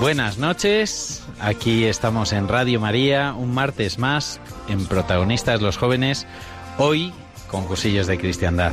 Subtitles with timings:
[0.00, 6.26] buenas noches, aquí estamos en Radio María, un martes más en Protagonistas los Jóvenes,
[6.78, 7.12] hoy
[7.48, 8.72] con cursillos de cristiandad.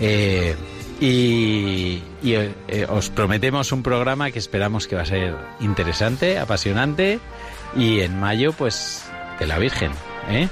[0.00, 0.56] Eh,
[1.00, 7.18] y y, eh, os prometemos un programa que esperamos que va a ser interesante, apasionante
[7.76, 9.04] y en mayo pues
[9.40, 9.90] de la Virgen.
[10.28, 10.48] ¿eh?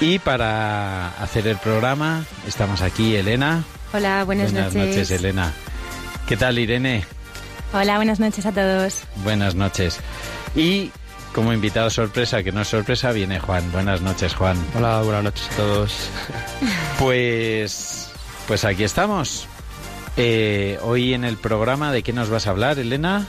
[0.00, 3.64] Y para hacer el programa estamos aquí, Elena.
[3.92, 5.10] Hola, buenas, noches.
[5.10, 5.52] Elena.
[6.28, 7.04] ¿Qué tal, Irene?
[7.72, 9.04] Hola, buenas noches a todos.
[9.24, 9.98] Buenas noches.
[10.54, 10.90] Y
[11.32, 13.72] como invitado sorpresa, que no es sorpresa, viene Juan.
[13.72, 14.56] Buenas noches, Juan.
[14.74, 16.10] Hola, buenas noches a todos.
[16.98, 18.10] Pues,
[18.48, 19.46] pues aquí estamos.
[20.16, 23.26] Eh, hoy en el programa, ¿de qué nos vas a hablar, Elena?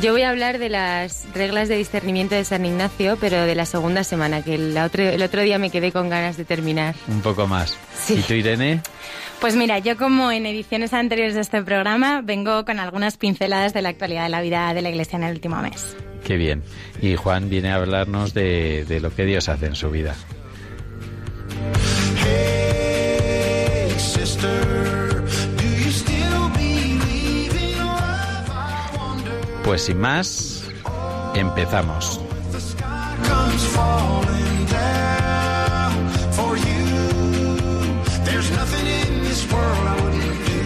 [0.00, 3.66] Yo voy a hablar de las reglas de discernimiento de San Ignacio, pero de la
[3.66, 6.94] segunda semana, que el otro, el otro día me quedé con ganas de terminar.
[7.06, 7.76] Un poco más.
[7.98, 8.14] Sí.
[8.14, 8.80] ¿Y tú, Irene?
[9.42, 13.82] Pues mira, yo como en ediciones anteriores de este programa, vengo con algunas pinceladas de
[13.82, 15.94] la actualidad de la vida de la Iglesia en el último mes.
[16.24, 16.62] Qué bien.
[17.02, 20.14] Y Juan viene a hablarnos de, de lo que Dios hace en su vida.
[22.24, 22.79] Hey,
[39.52, 40.60] world I wouldn't do.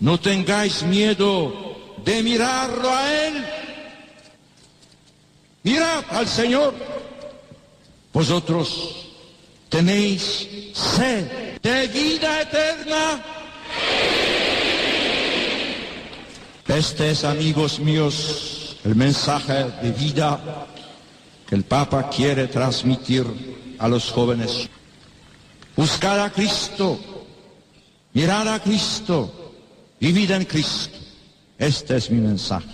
[0.00, 1.52] No tengáis miedo
[2.04, 3.44] de mirarlo a Él.
[5.62, 6.74] Mirad al Señor.
[8.12, 9.06] Vosotros
[9.68, 13.22] tenéis sed de vida eterna.
[16.68, 20.66] Este es, amigos míos, el mensaje de vida
[21.48, 23.24] que el Papa quiere transmitir
[23.78, 24.68] a los jóvenes.
[25.74, 27.00] Buscad a Cristo,
[28.12, 29.54] mirad a Cristo,
[29.98, 30.98] vivid en Cristo.
[31.56, 32.68] Este es mi mensaje.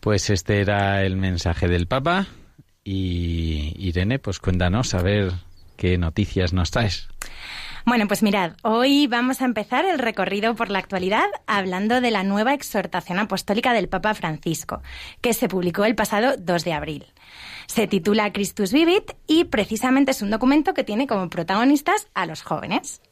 [0.00, 2.26] Pues este era el mensaje del Papa.
[2.84, 5.32] Y Irene, pues cuéntanos a ver
[5.76, 7.08] qué noticias nos traes.
[7.84, 12.22] Bueno, pues mirad, hoy vamos a empezar el recorrido por la actualidad hablando de la
[12.22, 14.82] nueva exhortación apostólica del Papa Francisco,
[15.20, 17.06] que se publicó el pasado 2 de abril.
[17.66, 22.42] Se titula Christus Vivit y precisamente es un documento que tiene como protagonistas a los
[22.42, 23.02] jóvenes.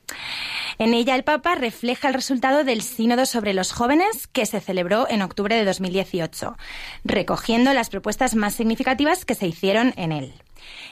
[0.78, 5.08] En ella el Papa refleja el resultado del Sínodo sobre los jóvenes que se celebró
[5.10, 6.56] en octubre de 2018,
[7.04, 10.32] recogiendo las propuestas más significativas que se hicieron en él.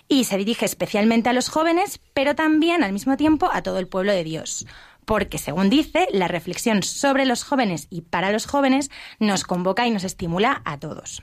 [0.09, 3.89] Y se dirige especialmente a los jóvenes, pero también al mismo tiempo a todo el
[3.89, 4.67] pueblo de Dios.
[5.05, 9.91] Porque, según dice, la reflexión sobre los jóvenes y para los jóvenes nos convoca y
[9.91, 11.23] nos estimula a todos.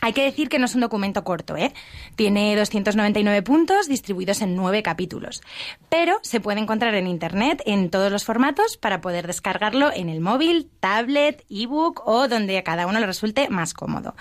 [0.00, 1.72] Hay que decir que no es un documento corto, ¿eh?
[2.16, 5.42] Tiene 299 puntos distribuidos en nueve capítulos,
[5.88, 10.20] pero se puede encontrar en Internet en todos los formatos para poder descargarlo en el
[10.20, 14.14] móvil, tablet, ebook o donde a cada uno le resulte más cómodo.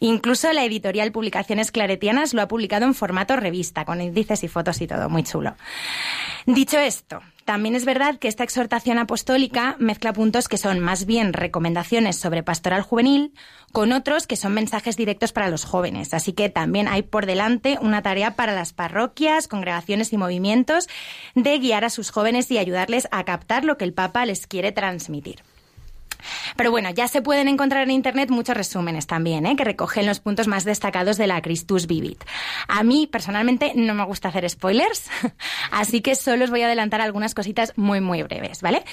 [0.00, 4.80] Incluso la editorial Publicaciones Claretianas lo ha publicado en formato revista, con índices y fotos
[4.80, 5.56] y todo, muy chulo.
[6.46, 11.32] Dicho esto, también es verdad que esta exhortación apostólica mezcla puntos que son más bien
[11.32, 13.32] recomendaciones sobre pastoral juvenil
[13.72, 16.12] con otros que son mensajes directos para los jóvenes.
[16.12, 20.88] Así que también hay por delante una tarea para las parroquias, congregaciones y movimientos
[21.34, 24.70] de guiar a sus jóvenes y ayudarles a captar lo que el Papa les quiere
[24.70, 25.42] transmitir.
[26.56, 29.56] Pero bueno, ya se pueden encontrar en internet muchos resúmenes también, ¿eh?
[29.56, 32.24] que recogen los puntos más destacados de la Christus Vivit.
[32.68, 35.08] A mí, personalmente, no me gusta hacer spoilers,
[35.70, 38.84] así que solo os voy a adelantar algunas cositas muy, muy breves, ¿vale?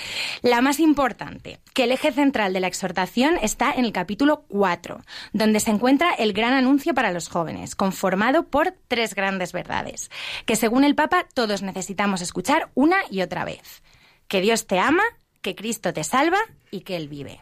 [0.42, 5.02] La más importante, que el eje central de la exhortación está en el capítulo 4,
[5.34, 10.10] donde se encuentra el gran anuncio para los jóvenes, conformado por tres grandes verdades,
[10.46, 13.84] que según el Papa todos necesitamos escuchar una y otra vez.
[14.28, 15.04] Que Dios te ama,
[15.46, 16.40] que Cristo te salva
[16.72, 17.40] y que Él vive.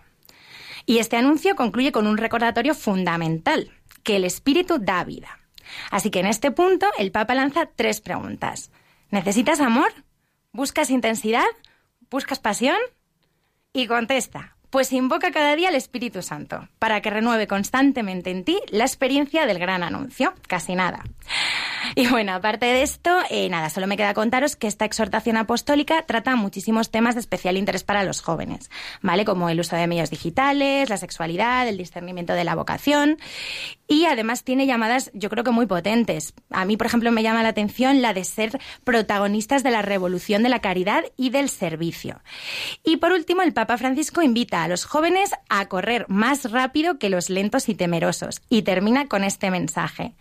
[0.86, 3.72] Y este anuncio concluye con un recordatorio fundamental,
[4.04, 5.40] que el Espíritu da vida.
[5.90, 8.72] Así que en este punto el Papa lanza tres preguntas.
[9.10, 9.94] ¿Necesitas amor?
[10.52, 11.48] ¿Buscas intensidad?
[12.10, 12.76] ¿Buscas pasión?
[13.72, 18.60] Y contesta, pues invoca cada día al Espíritu Santo, para que renueve constantemente en ti
[18.72, 20.34] la experiencia del gran anuncio.
[20.48, 21.04] Casi nada.
[21.96, 26.04] Y bueno, aparte de esto, eh, nada, solo me queda contaros que esta exhortación apostólica
[26.08, 28.72] trata muchísimos temas de especial interés para los jóvenes,
[29.04, 29.26] ¿vale?
[29.26, 33.20] Como el uso de medios digitales, la sexualidad, el discernimiento de la vocación.
[33.88, 36.34] Y además tiene llamadas, yo creo que muy potentes.
[36.50, 40.42] A mí, por ejemplo, me llama la atención la de ser protagonistas de la revolución
[40.42, 42.22] de la caridad y del servicio.
[42.84, 47.10] Y por último, el Papa Francisco invita a los jóvenes a correr más rápido que
[47.10, 48.42] los lentos y temerosos.
[48.50, 50.14] Y termina con este mensaje.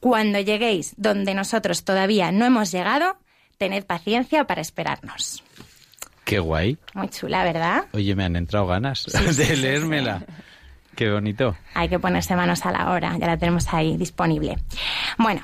[0.00, 3.16] Cuando lleguéis donde nosotros todavía no hemos llegado,
[3.56, 5.44] tened paciencia para esperarnos.
[6.24, 6.76] Qué guay.
[6.94, 7.84] Muy chula, ¿verdad?
[7.92, 9.04] Oye, me han entrado ganas
[9.36, 10.24] de leérmela.
[10.96, 11.56] Qué bonito.
[11.74, 14.56] Hay que ponerse manos a la obra, ya la tenemos ahí disponible.
[15.18, 15.42] Bueno,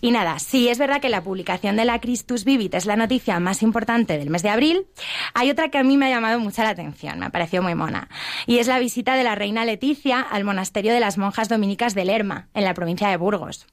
[0.00, 3.40] y nada, sí es verdad que la publicación de la Christus Vivit es la noticia
[3.40, 4.86] más importante del mes de abril.
[5.34, 7.74] Hay otra que a mí me ha llamado mucha la atención, me ha parecido muy
[7.74, 8.08] mona,
[8.46, 12.04] y es la visita de la reina Leticia al monasterio de las monjas dominicas de
[12.04, 13.66] Lerma, en la provincia de Burgos.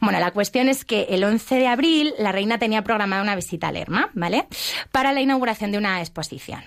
[0.00, 3.68] Bueno, la cuestión es que el 11 de abril la reina tenía programada una visita
[3.68, 4.46] a Lerma, ¿vale?
[4.92, 6.62] Para la inauguración de una exposición.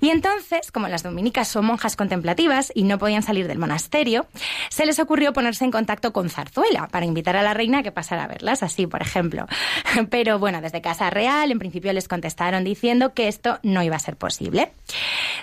[0.00, 4.26] Y entonces, como las dominicas son monjas contemplativas y no podían salir del monasterio,
[4.68, 7.92] se les ocurrió ponerse en contacto con Zarzuela para invitar a la reina a que
[7.92, 9.46] pasara a verlas, así, por ejemplo.
[10.10, 14.00] Pero bueno, desde Casa Real, en principio les contestaron diciendo que esto no iba a
[14.00, 14.72] ser posible.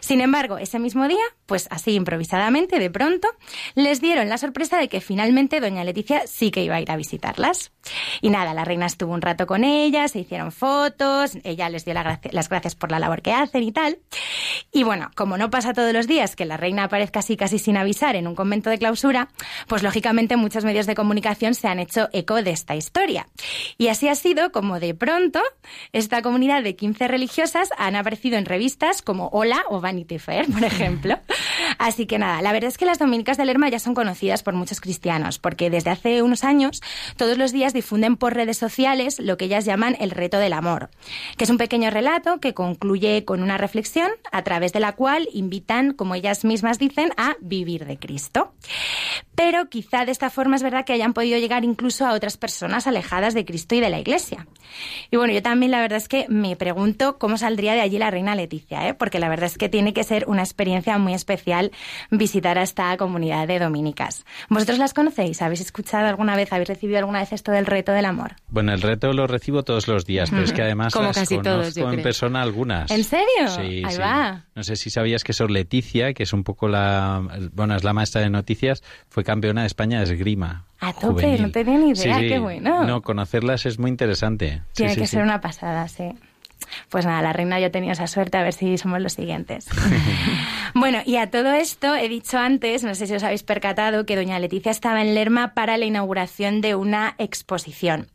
[0.02, 3.28] Sin embargo, ese mismo día, pues así improvisadamente, de pronto,
[3.76, 6.98] les dieron la sorpresa de que finalmente doña Leticia sí que iba a ir a
[7.16, 7.72] visitarlas.
[8.22, 11.94] Y nada, la reina estuvo un rato con ellas, se hicieron fotos, ella les dio
[11.94, 14.00] la gracia- las gracias por la labor que hacen y tal.
[14.72, 17.78] Y bueno, como no pasa todos los días que la reina aparezca así casi sin
[17.78, 19.30] avisar en un convento de clausura,
[19.68, 23.28] pues lógicamente muchos medios de comunicación se han hecho eco de esta historia.
[23.78, 25.42] Y así ha sido como de pronto
[25.94, 30.64] esta comunidad de 15 religiosas han aparecido en revistas como Hola o Vanity Fair, por
[30.64, 31.20] ejemplo.
[31.78, 34.54] Así que nada, la verdad es que las dominicas de Lerma ya son conocidas por
[34.54, 36.82] muchos cristianos, porque desde hace unos años
[37.18, 40.90] todos los días difunden por redes sociales lo que ellas llaman el reto del amor,
[41.38, 45.28] que es un pequeño relato que concluye con una reflexión a través de la cual
[45.34, 48.54] invitan, como ellas mismas dicen, a vivir de Cristo.
[49.36, 52.88] Pero quizá de esta forma es verdad que hayan podido llegar incluso a otras personas
[52.88, 54.48] alejadas de Cristo y de la Iglesia.
[55.12, 58.12] Y bueno, yo también la verdad es que me pregunto cómo saldría de allí la
[58.12, 58.94] reina Leticia, ¿eh?
[58.94, 61.72] porque la verdad es que tiene que ser una experiencia muy especial
[62.12, 64.26] visitar a esta comunidad de dominicas.
[64.50, 65.42] ¿Vosotros las conocéis?
[65.42, 68.36] ¿Habéis escuchado alguna vez, habéis recibido alguna vez esto del reto del amor?
[68.50, 71.38] Bueno, el reto lo recibo todos los días, pero es que además Como las casi
[71.40, 72.04] todos, conozco yo en creo.
[72.04, 72.92] persona algunas.
[72.92, 73.48] ¿En serio?
[73.50, 73.98] Sí, Ahí sí.
[74.02, 74.44] va.
[74.56, 77.22] No sé si sabías que Sor Leticia, que es un poco la,
[77.54, 80.66] bueno, es la maestra de noticias, fue campeona de España de esgrima.
[80.80, 81.42] A tope, juvenil.
[81.44, 82.28] no tenía ni idea, Sí, sí.
[82.30, 82.84] qué bueno.
[82.84, 84.62] No, conocerlas es muy interesante.
[84.74, 85.14] Tiene sí, que sí.
[85.16, 86.10] ser una pasada, sí.
[86.90, 89.68] Pues nada, la reina yo he tenido esa suerte, a ver si somos los siguientes.
[90.74, 94.16] bueno, y a todo esto he dicho antes, no sé si os habéis percatado, que
[94.16, 98.08] doña Leticia estaba en Lerma para la inauguración de una exposición.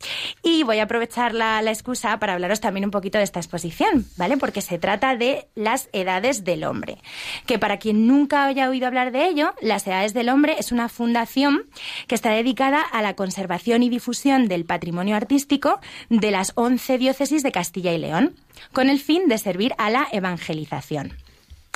[0.42, 4.07] Y voy a aprovechar la, la excusa para hablaros también un poquito de esta exposición,
[4.16, 4.37] ¿vale?
[4.37, 6.99] Porque se trata de las edades del hombre.
[7.47, 10.88] Que para quien nunca haya oído hablar de ello, las edades del hombre es una
[10.88, 11.64] fundación
[12.07, 17.42] que está dedicada a la conservación y difusión del patrimonio artístico de las 11 diócesis
[17.42, 18.35] de Castilla y León,
[18.73, 21.12] con el fin de servir a la evangelización.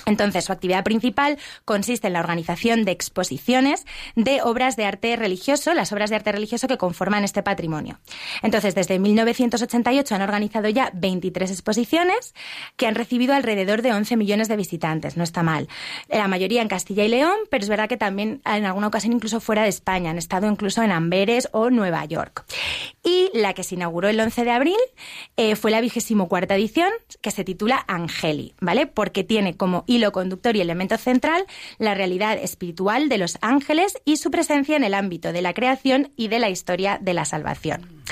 [0.06, 3.86] Entonces, su actividad principal consiste en la organización de exposiciones
[4.16, 7.98] de obras de arte religioso, las obras de arte religioso que conforman este patrimonio.
[8.42, 12.34] Entonces, desde 1988 han organizado ya 23 exposiciones
[12.76, 15.16] que han recibido alrededor de 11 millones de visitantes.
[15.16, 15.68] No está mal.
[16.08, 19.40] La mayoría en Castilla y León, pero es verdad que también en alguna ocasión incluso
[19.40, 20.10] fuera de España.
[20.10, 22.44] Han estado incluso en Amberes o Nueva York.
[23.02, 24.76] Y la que se inauguró el 11 de abril
[25.36, 28.86] eh, fue la vigésimo cuarta edición, que se titula Angeli, ¿vale?
[28.86, 31.44] Porque tiene como hilo conductor y elemento central
[31.78, 36.12] la realidad espiritual de los ángeles y su presencia en el ámbito de la creación
[36.16, 38.03] y de la historia de la salvación.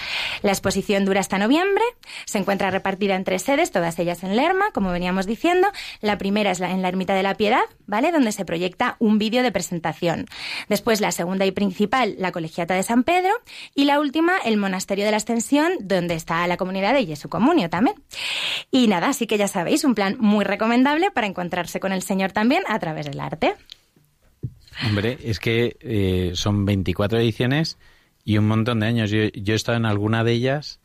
[0.43, 1.83] La exposición dura hasta noviembre,
[2.25, 5.69] se encuentra repartida en tres sedes, todas ellas en Lerma, como veníamos diciendo.
[6.01, 8.11] La primera es la- en la Ermita de la Piedad, ¿vale?
[8.13, 10.27] Donde se proyecta un vídeo de presentación.
[10.69, 13.31] Después la segunda y principal, la Colegiata de San Pedro.
[13.75, 17.69] Y la última, el Monasterio de la Ascensión, donde está la comunidad de Jesu Comunio
[17.71, 17.97] también.
[18.71, 22.33] Y nada, así que ya sabéis, un plan muy recomendable para encontrarse con el Señor
[22.33, 23.55] también a través del arte.
[24.87, 27.79] Hombre, es que eh, son 24 ediciones
[28.25, 29.11] y un montón de años.
[29.11, 30.81] Yo, yo he estado en alguna de ellas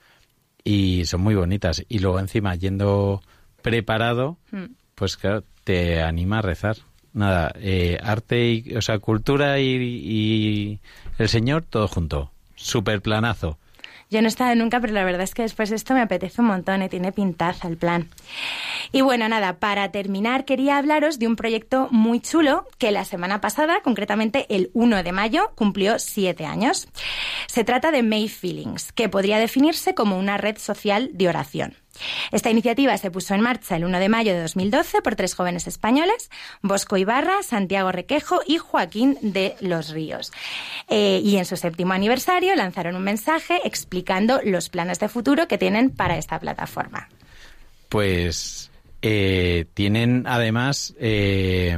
[0.63, 1.83] y son muy bonitas.
[1.87, 3.21] Y luego encima, yendo
[3.61, 4.65] preparado, Mm.
[4.95, 6.77] pues claro, te anima a rezar.
[7.13, 10.79] Nada, eh, arte, y, o sea, cultura y, y
[11.17, 12.31] el Señor, todo junto.
[12.55, 13.57] Super planazo.
[14.09, 16.41] Yo no he estado nunca, pero la verdad es que después de esto me apetece
[16.41, 18.09] un montón y tiene pintaza el plan.
[18.91, 23.41] Y bueno, nada, para terminar quería hablaros de un proyecto muy chulo que la semana
[23.41, 26.87] pasada, concretamente el 1 de mayo, cumplió siete años.
[27.47, 31.75] Se trata de May Feelings, que podría definirse como una red social de oración.
[32.31, 35.67] Esta iniciativa se puso en marcha el 1 de mayo de 2012 por tres jóvenes
[35.67, 36.29] españoles,
[36.61, 40.31] Bosco Ibarra, Santiago Requejo y Joaquín de los Ríos.
[40.89, 45.57] Eh, y en su séptimo aniversario lanzaron un mensaje explicando los planes de futuro que
[45.57, 47.09] tienen para esta plataforma.
[47.89, 51.77] Pues eh, tienen además eh,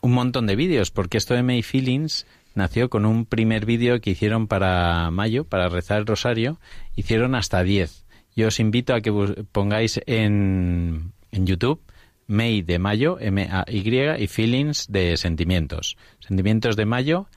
[0.00, 4.10] un montón de vídeos, porque esto de May Feelings nació con un primer vídeo que
[4.10, 6.58] hicieron para mayo, para rezar el rosario.
[6.94, 8.05] Hicieron hasta 10.
[8.36, 9.10] Yo os invito a que
[9.50, 11.80] pongáis en, en YouTube
[12.26, 15.96] May de mayo, M-A-Y, y Feelings de sentimientos.
[16.20, 17.28] Sentimientos de mayo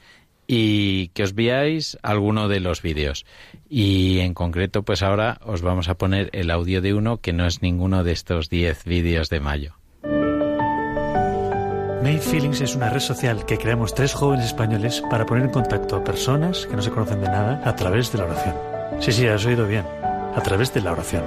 [0.48, 3.26] y que os veáis alguno de los vídeos.
[3.70, 7.46] Y en concreto, pues ahora os vamos a poner el audio de uno que no
[7.46, 9.76] es ninguno de estos 10 vídeos de mayo.
[12.02, 15.98] Made Feelings es una red social que creamos tres jóvenes españoles para poner en contacto
[15.98, 18.56] a personas que no se conocen de nada a través de la oración.
[19.00, 19.84] Sí, sí, has oído bien,
[20.40, 21.24] a través de la oración.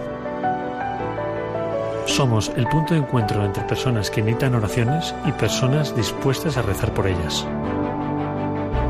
[2.07, 6.95] Somos el punto de encuentro entre personas que necesitan oraciones y personas dispuestas a rezar
[6.95, 7.47] por ellas.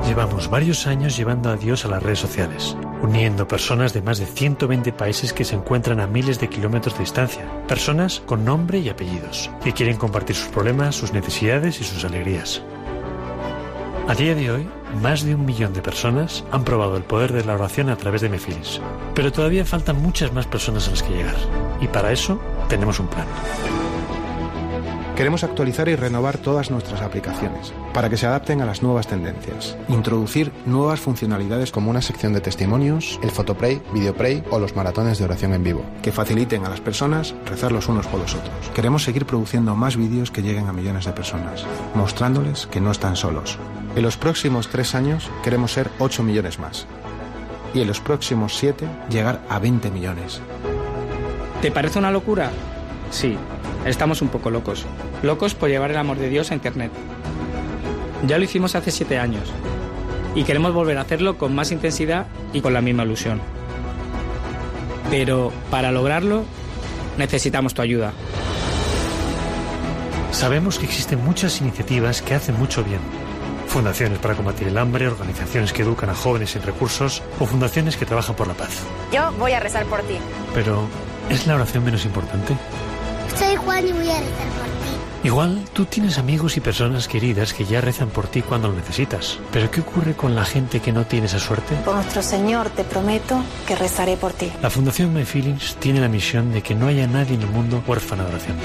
[0.06, 4.26] Llevamos varios años llevando a Dios a las redes sociales, uniendo personas de más de
[4.26, 8.90] 120 países que se encuentran a miles de kilómetros de distancia, personas con nombre y
[8.90, 12.62] apellidos, que quieren compartir sus problemas, sus necesidades y sus alegrías.
[14.08, 14.68] A día de hoy,
[15.00, 18.20] más de un millón de personas han probado el poder de la oración a través
[18.20, 18.80] de Mefilis,
[19.14, 21.36] pero todavía faltan muchas más personas a las que llegar,
[21.80, 23.26] y para eso tenemos un plan.
[25.16, 29.76] Queremos actualizar y renovar todas nuestras aplicaciones para que se adapten a las nuevas tendencias.
[29.88, 35.24] Introducir nuevas funcionalidades como una sección de testimonios, el Photopray, Videopray o los maratones de
[35.24, 38.70] oración en vivo, que faciliten a las personas rezar los unos por los otros.
[38.74, 43.14] Queremos seguir produciendo más vídeos que lleguen a millones de personas, mostrándoles que no están
[43.14, 43.58] solos.
[43.94, 46.86] En los próximos tres años queremos ser 8 millones más.
[47.74, 50.40] Y en los próximos 7 llegar a 20 millones.
[51.60, 52.50] ¿Te parece una locura?
[53.10, 53.36] Sí,
[53.86, 54.86] estamos un poco locos.
[55.22, 56.92] Locos por llevar el amor de Dios a Internet.
[58.26, 59.50] Ya lo hicimos hace siete años
[60.34, 63.40] y queremos volver a hacerlo con más intensidad y con la misma ilusión.
[65.10, 66.44] Pero para lograrlo
[67.18, 68.12] necesitamos tu ayuda.
[70.30, 73.00] Sabemos que existen muchas iniciativas que hacen mucho bien.
[73.66, 78.06] Fundaciones para combatir el hambre, organizaciones que educan a jóvenes sin recursos o fundaciones que
[78.06, 78.80] trabajan por la paz.
[79.12, 80.16] Yo voy a rezar por ti.
[80.54, 80.86] Pero,
[81.30, 82.56] ¿es la oración menos importante?
[83.64, 84.92] Juan y voy a rezar por ti.
[85.24, 89.38] Igual tú tienes amigos y personas queridas que ya rezan por ti cuando lo necesitas.
[89.52, 91.76] Pero ¿qué ocurre con la gente que no tiene esa suerte?
[91.84, 94.50] Por nuestro Señor te prometo que rezaré por ti.
[94.60, 97.82] La Fundación My Feelings tiene la misión de que no haya nadie en el mundo
[97.86, 98.56] huérfano de oración.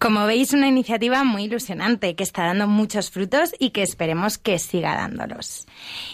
[0.00, 4.58] Como veis, una iniciativa muy ilusionante que está dando muchos frutos y que esperemos que
[4.58, 5.66] siga dándolos.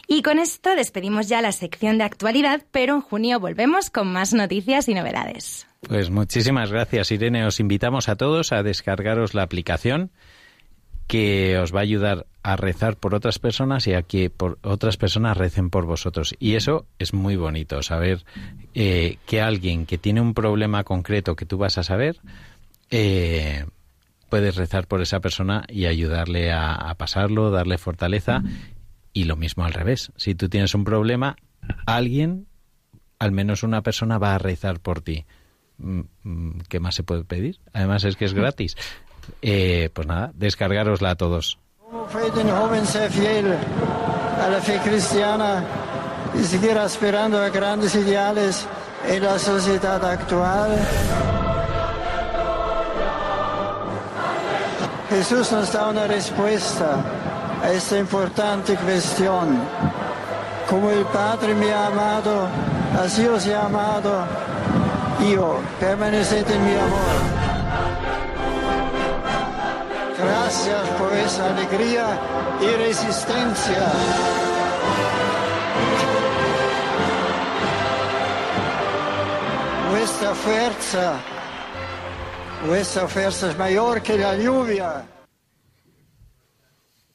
[0.09, 4.35] Y con esto despedimos ya la sección de actualidad, pero en junio volvemos con más
[4.35, 5.69] noticias y novedades.
[5.83, 7.47] Pues muchísimas gracias, Irene.
[7.47, 10.11] Os invitamos a todos a descargaros la aplicación
[11.07, 14.97] que os va a ayudar a rezar por otras personas y a que por otras
[14.97, 16.35] personas recen por vosotros.
[16.41, 18.25] Y eso es muy bonito, saber
[18.75, 22.19] eh, que alguien que tiene un problema concreto que tú vas a saber,
[22.91, 23.65] eh,
[24.29, 28.43] puedes rezar por esa persona y ayudarle a, a pasarlo, darle fortaleza.
[29.13, 30.13] Y lo mismo al revés.
[30.17, 31.37] Si tú tienes un problema,
[31.87, 32.47] alguien,
[33.19, 35.25] al menos una persona, va a rezar por ti.
[35.79, 37.59] Mm, mm, ¿Qué más se puede pedir?
[37.73, 38.77] Además es que es gratis.
[39.43, 41.59] Eh, pues nada, descargarosla a todos.
[41.91, 45.65] Un joven ser fiel a la fe cristiana
[46.39, 48.67] y seguir aspirando a grandes ideales
[49.09, 50.77] en la sociedad actual.
[55.09, 56.97] Jesús nos da una respuesta
[57.63, 59.59] a esta importante cuestión.
[60.69, 62.49] Como el Padre me ha amado,
[63.01, 64.27] así os he amado
[65.25, 65.61] yo.
[65.81, 67.17] Permaneced en mi amor.
[70.19, 72.19] Gracias por esa alegría
[72.61, 73.87] y resistencia.
[79.91, 81.13] Vuestra fuerza,
[82.65, 85.07] vuestra fuerza es mayor que la lluvia.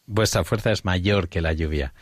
[0.05, 1.93] Vuestra fuerza es mayor que la lluvia.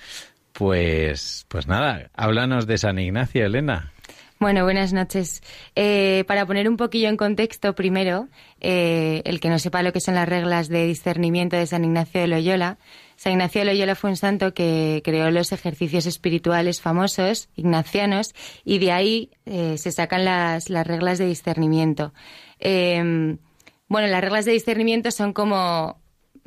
[0.53, 3.93] Pues, pues nada, háblanos de San Ignacio, Elena.
[4.39, 5.41] Bueno, buenas noches.
[5.75, 8.29] Eh, para poner un poquillo en contexto, primero,
[8.61, 12.21] eh, el que no sepa lo que son las reglas de discernimiento de San Ignacio
[12.21, 12.77] de Loyola,
[13.19, 18.79] San Ignacio de Loyola fue un santo que creó los ejercicios espirituales famosos, ignacianos, y
[18.79, 22.13] de ahí eh, se sacan las, las, reglas de discernimiento.
[22.59, 25.99] Bueno, las reglas de discernimiento son como,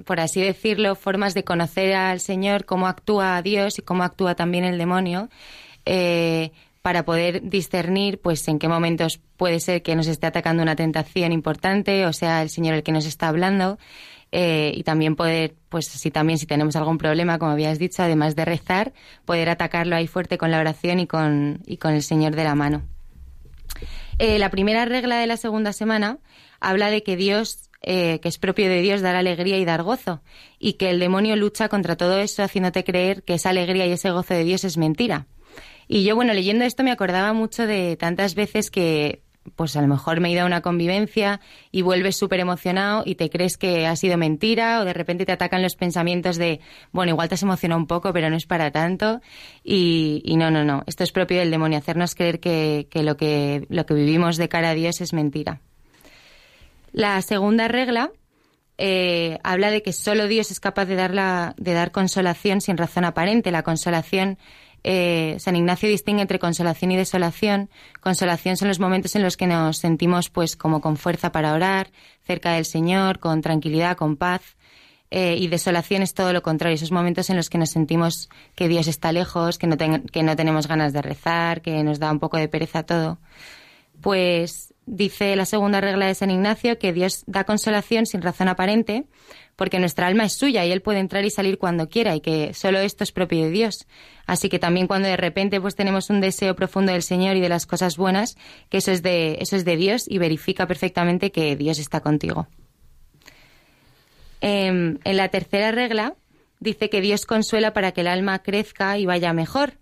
[0.05, 4.65] por así decirlo, formas de conocer al Señor, cómo actúa Dios y cómo actúa también
[4.65, 5.29] el demonio
[6.83, 11.33] para poder discernir pues en qué momentos puede ser que nos esté atacando una tentación
[11.33, 13.79] importante o sea el Señor el que nos está hablando
[14.33, 18.35] eh, y también poder pues si también si tenemos algún problema como habías dicho además
[18.35, 18.93] de rezar
[19.25, 22.57] poder atacarlo ahí fuerte con la oración y con y con el Señor de la
[22.57, 22.83] mano
[24.23, 26.19] eh, la primera regla de la segunda semana
[26.61, 30.23] habla de que Dios eh, que es propio de Dios dar alegría y dar gozo,
[30.61, 34.13] y que el demonio lucha contra todo eso haciéndote creer que esa alegría y ese
[34.13, 35.27] gozo de Dios es mentira.
[35.89, 39.23] Y yo, bueno, leyendo esto me acordaba mucho de tantas veces que
[39.57, 43.17] pues a lo mejor me he ido a una convivencia y vuelves súper emocionado y
[43.17, 46.61] te crees que ha sido mentira o de repente te atacan los pensamientos de,
[46.93, 49.21] bueno, igual te has emocionado un poco, pero no es para tanto.
[49.65, 53.87] Y, no, no, no, esto es propio del demonio, hacernos creer que, lo que lo
[53.87, 55.61] que vivimos de cara a Dios es mentira.
[56.93, 58.11] La segunda regla
[58.79, 62.77] eh, habla de que solo Dios es capaz de dar, la, de dar consolación sin
[62.77, 63.51] razón aparente.
[63.51, 64.39] La consolación
[64.85, 67.71] eh, San Ignacio distingue entre consolación y desolación.
[68.01, 71.91] Consolación son los momentos en los que nos sentimos pues como con fuerza para orar,
[72.25, 74.57] cerca del Señor, con tranquilidad, con paz.
[75.11, 78.67] Eh, y desolación es todo lo contrario, esos momentos en los que nos sentimos que
[78.67, 82.19] Dios está lejos, que no, que no tenemos ganas de rezar, que nos da un
[82.19, 83.19] poco de pereza todo.
[84.01, 89.05] Pues dice la segunda regla de San Ignacio que Dios da consolación sin razón aparente,
[89.57, 92.55] porque nuestra alma es suya y Él puede entrar y salir cuando quiera y que
[92.55, 93.87] solo esto es propio de Dios.
[94.27, 97.49] Así que también cuando de repente pues tenemos un deseo profundo del Señor y de
[97.49, 98.37] las cosas buenas,
[98.69, 102.49] que eso es de, eso es de Dios y verifica perfectamente que Dios está contigo.
[104.41, 106.15] Em, en la tercera regla
[106.59, 109.79] dice que Dios consuela para que el alma crezca y vaya mejor,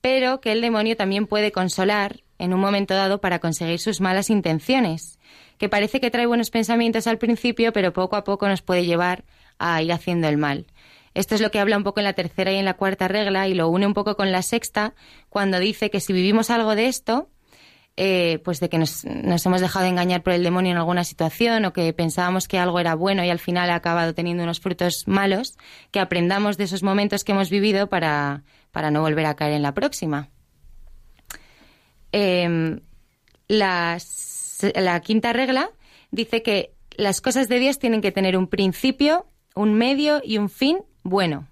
[0.00, 4.30] pero que el demonio también puede consolar en un momento dado para conseguir sus malas
[4.30, 5.18] intenciones
[5.58, 9.24] que parece que trae buenos pensamientos al principio, pero poco a poco nos puede llevar
[9.58, 10.66] a ir haciendo el mal.
[11.14, 13.48] Esto es lo que habla un poco en la tercera y en la cuarta regla
[13.48, 14.94] y lo une un poco con la sexta
[15.28, 17.28] cuando dice que si vivimos algo de esto,
[17.96, 21.64] eh, pues de que nos, hemos dejado de engañar por el demonio en alguna situación
[21.64, 25.08] o que pensábamos que algo era bueno y al final ha acabado teniendo unos frutos
[25.08, 25.58] malos,
[25.90, 29.62] que aprendamos de esos momentos que hemos vivido para, para no volver a caer en
[29.62, 30.28] la próxima.
[32.12, 32.78] Em,
[33.48, 34.37] las
[34.74, 35.70] la quinta regla
[36.10, 40.50] dice que las cosas de Dios tienen que tener un principio, un medio y un
[40.50, 41.46] fin bueno.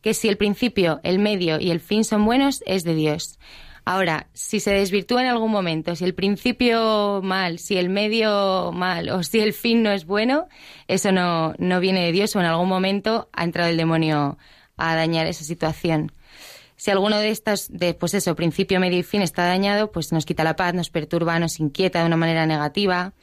[0.00, 3.38] Que si el principio, el medio y el fin son buenos, es de Dios.
[3.84, 9.08] Ahora, si se desvirtúa en algún momento, si el principio mal, si el medio mal
[9.10, 10.48] o si el fin no es bueno,
[10.88, 14.38] eso no, no viene de Dios o en algún momento ha entrado el demonio
[14.76, 16.10] a dañar esa situación.
[16.76, 20.26] Si alguno de estos, de, pues eso, principio, medio y fin está dañado, pues nos
[20.26, 23.14] quita la paz, nos perturba, nos inquieta de una manera negativa,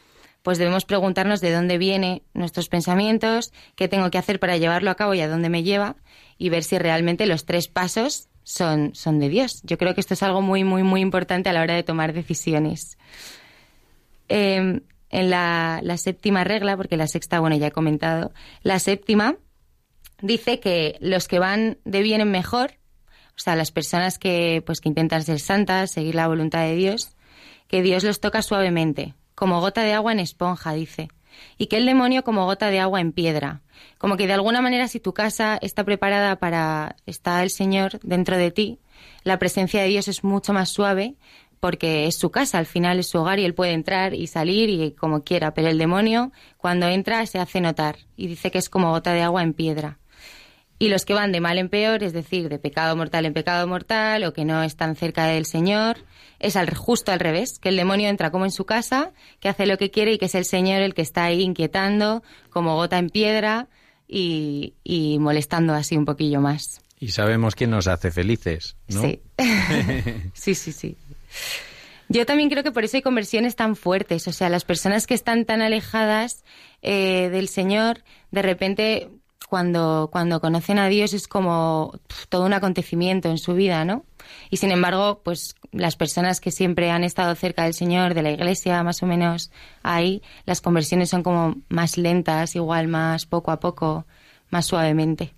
[0.42, 4.96] pues debemos preguntarnos de dónde vienen nuestros pensamientos, qué tengo que hacer para llevarlo a
[4.96, 5.96] cabo y a dónde me lleva,
[6.38, 9.62] y ver si realmente los tres pasos son, son de Dios.
[9.64, 12.12] Yo creo que esto es algo muy, muy, muy importante a la hora de tomar
[12.12, 12.98] decisiones.
[14.28, 19.36] Em, en la, la séptima regla, porque la sexta, bueno, ya he comentado, la séptima
[20.22, 22.72] dice que los que van de bien en mejor
[23.36, 27.16] o sea, las personas que, pues, que intentan ser santas, seguir la voluntad de Dios,
[27.68, 31.10] que Dios los toca suavemente, como gota de agua en esponja, dice,
[31.58, 33.62] y que el demonio como gota de agua en piedra.
[33.98, 38.38] Como que de alguna manera si tu casa está preparada para está el Señor dentro
[38.38, 38.80] de ti,
[39.24, 41.16] la presencia de Dios es mucho más suave
[41.60, 44.70] porque es su casa, al final es su hogar y él puede entrar y salir
[44.70, 48.70] y como quiera, pero el demonio cuando entra se hace notar y dice que es
[48.70, 49.98] como gota de agua en piedra.
[50.84, 53.66] Y los que van de mal en peor, es decir, de pecado mortal en pecado
[53.68, 56.00] mortal o que no están cerca del Señor,
[56.40, 59.66] es al, justo al revés, que el demonio entra como en su casa, que hace
[59.66, 62.98] lo que quiere y que es el Señor el que está ahí inquietando como gota
[62.98, 63.70] en piedra
[64.10, 66.82] y, y molestando así un poquillo más.
[67.00, 69.04] Y sabemos quién nos hace felices, ¿no?
[69.04, 69.22] Sí.
[70.34, 70.98] sí, sí, sí.
[72.10, 74.28] Yo también creo que por eso hay conversiones tan fuertes.
[74.28, 76.44] O sea, las personas que están tan alejadas
[76.82, 79.10] eh, del Señor, de repente,
[79.54, 84.04] cuando, cuando conocen a Dios es como todo un acontecimiento en su vida, ¿no?
[84.50, 88.32] Y sin embargo, pues las personas que siempre han estado cerca del Señor, de la
[88.32, 89.52] iglesia, más o menos
[89.84, 94.08] ahí, las conversiones son como más lentas, igual más poco a poco,
[94.50, 95.36] más suavemente.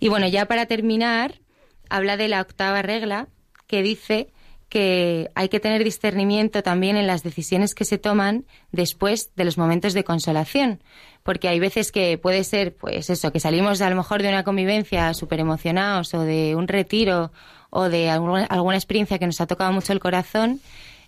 [0.00, 1.34] Y bueno, ya para terminar,
[1.90, 3.28] habla de la octava regla
[3.66, 4.30] que dice
[4.68, 9.58] que hay que tener discernimiento también en las decisiones que se toman después de los
[9.58, 10.82] momentos de consolación,
[11.22, 14.42] porque hay veces que puede ser, pues eso, que salimos a lo mejor de una
[14.42, 17.32] convivencia súper emocionados o de un retiro
[17.70, 20.60] o de alguna, experiencia que nos ha tocado mucho el corazón,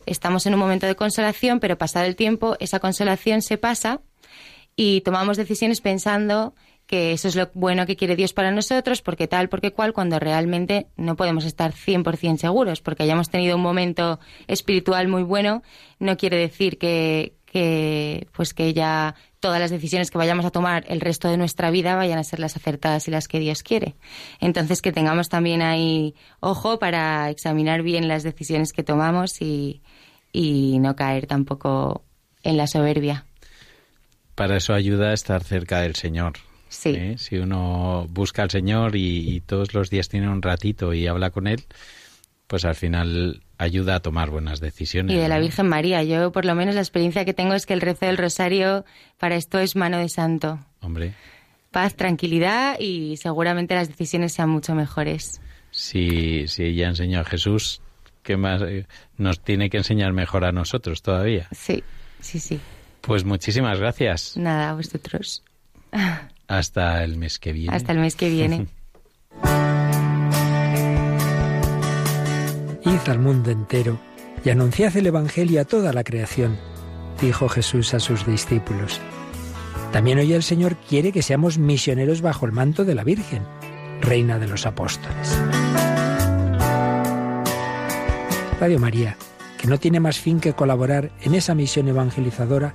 [0.07, 4.01] estamos en un momento de consolación, pero pasado el tiempo esa consolación se pasa
[4.77, 6.55] y tomamos decisiones pensando
[6.88, 10.18] que eso es lo bueno que quiere Dios para nosotros, porque tal, porque cual, cuando
[10.18, 15.62] realmente no podemos estar 100% seguros, porque hayamos tenido un momento espiritual muy bueno,
[15.98, 17.35] no quiere decir que,
[18.33, 21.94] pues que ya todas las decisiones que vayamos a tomar el resto de nuestra vida
[21.94, 23.94] vayan a ser las acertadas y las que Dios quiere.
[24.40, 29.83] Entonces, que tengamos también ahí ojo para examinar bien las decisiones que tomamos y,
[30.33, 32.03] y no caer tampoco
[32.42, 33.27] en la soberbia.
[34.35, 36.48] Para eso ayuda a estar cerca del Señor.
[36.69, 36.91] Sí.
[36.91, 37.15] ¿eh?
[37.19, 41.31] Si uno busca al Señor y, y, todos los días tiene un ratito y habla
[41.31, 41.65] con Él,
[42.47, 45.15] pues al final ayuda a tomar buenas decisiones.
[45.15, 45.39] Y de la.
[45.39, 46.03] Virgen María.
[46.03, 48.85] Yo, por lo menos, la experiencia que tengo es que el rezo del rosario
[49.19, 50.59] para esto es mano de santo.
[50.81, 51.15] Hombre.
[51.71, 55.41] Paz, tranquilidad y seguramente las decisiones sean mucho mejores.
[55.71, 57.83] Si, si ella enseñó a Jesús,
[58.23, 58.87] ¿qué más eh,
[59.19, 61.49] nos tiene que enseñar mejor a nosotros todavía?
[61.53, 61.85] Sí,
[62.21, 62.59] sí, sí.
[63.03, 64.37] Pues muchísimas gracias.
[64.39, 65.45] Nada, a vosotros.
[66.49, 67.77] Hasta el mes que viene.
[67.77, 68.67] Hasta el mes que viene.
[72.85, 74.01] Id al mundo entero
[74.45, 76.57] y anunciad el Evangelio a toda la creación,
[77.21, 79.01] dijo Jesús a sus discípulos.
[79.93, 83.43] También hoy el Señor quiere que seamos misioneros bajo el manto de la Virgen,
[84.01, 85.39] Reina de los Apóstoles.
[88.61, 89.17] Radio María,
[89.59, 92.75] que no tiene más fin que colaborar en esa misión evangelizadora,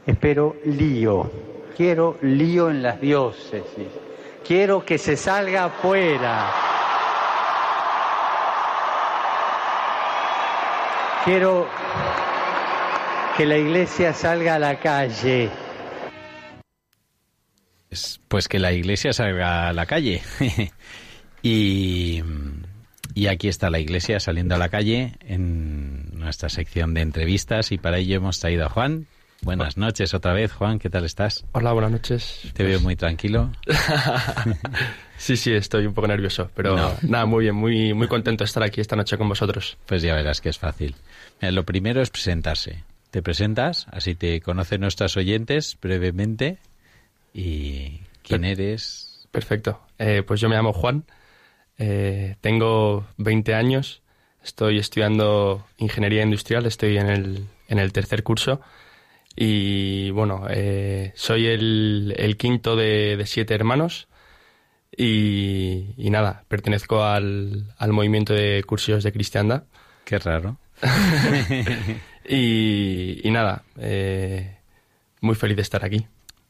[0.05, 1.29] Espero lío.
[1.75, 3.89] Quiero lío en las diócesis.
[4.47, 6.49] Quiero que se salga afuera.
[11.25, 11.67] Quiero
[13.35, 15.66] que la iglesia salga a la calle.
[18.27, 20.21] Pues que la iglesia salga a la calle.
[21.41, 22.21] y,
[23.13, 27.77] y aquí está la iglesia saliendo a la calle en nuestra sección de entrevistas y
[27.77, 29.07] para ello hemos traído a Juan.
[29.41, 31.45] Buenas noches otra vez, Juan, ¿qué tal estás?
[31.51, 32.41] Hola, buenas noches.
[32.53, 33.51] Te veo muy tranquilo.
[35.17, 36.93] sí, sí, estoy un poco nervioso, pero no.
[37.03, 39.77] nada, muy bien, muy, muy contento de estar aquí esta noche con vosotros.
[39.85, 40.95] Pues ya verás que es fácil.
[41.39, 42.83] Mira, lo primero es presentarse.
[43.11, 46.57] Te presentas, así te conocen nuestros oyentes brevemente
[47.37, 49.27] y quién Per eres.
[49.29, 49.79] Perfecto.
[49.99, 51.05] Eh, pues yo me llamo Juan,
[51.77, 54.01] eh, tengo 20 años,
[54.43, 58.59] estoy estudiando ingeniería industrial, estoy en el, en el tercer curso.
[59.35, 64.07] Y bueno, eh, soy el, el quinto de, de, siete hermanos
[64.95, 69.65] y, y nada, pertenezco al, al, movimiento de cursillos de cristiandad.
[70.05, 70.57] Qué raro.
[72.27, 73.63] y, y, nada,
[75.21, 76.07] muy feliz de estar aquí.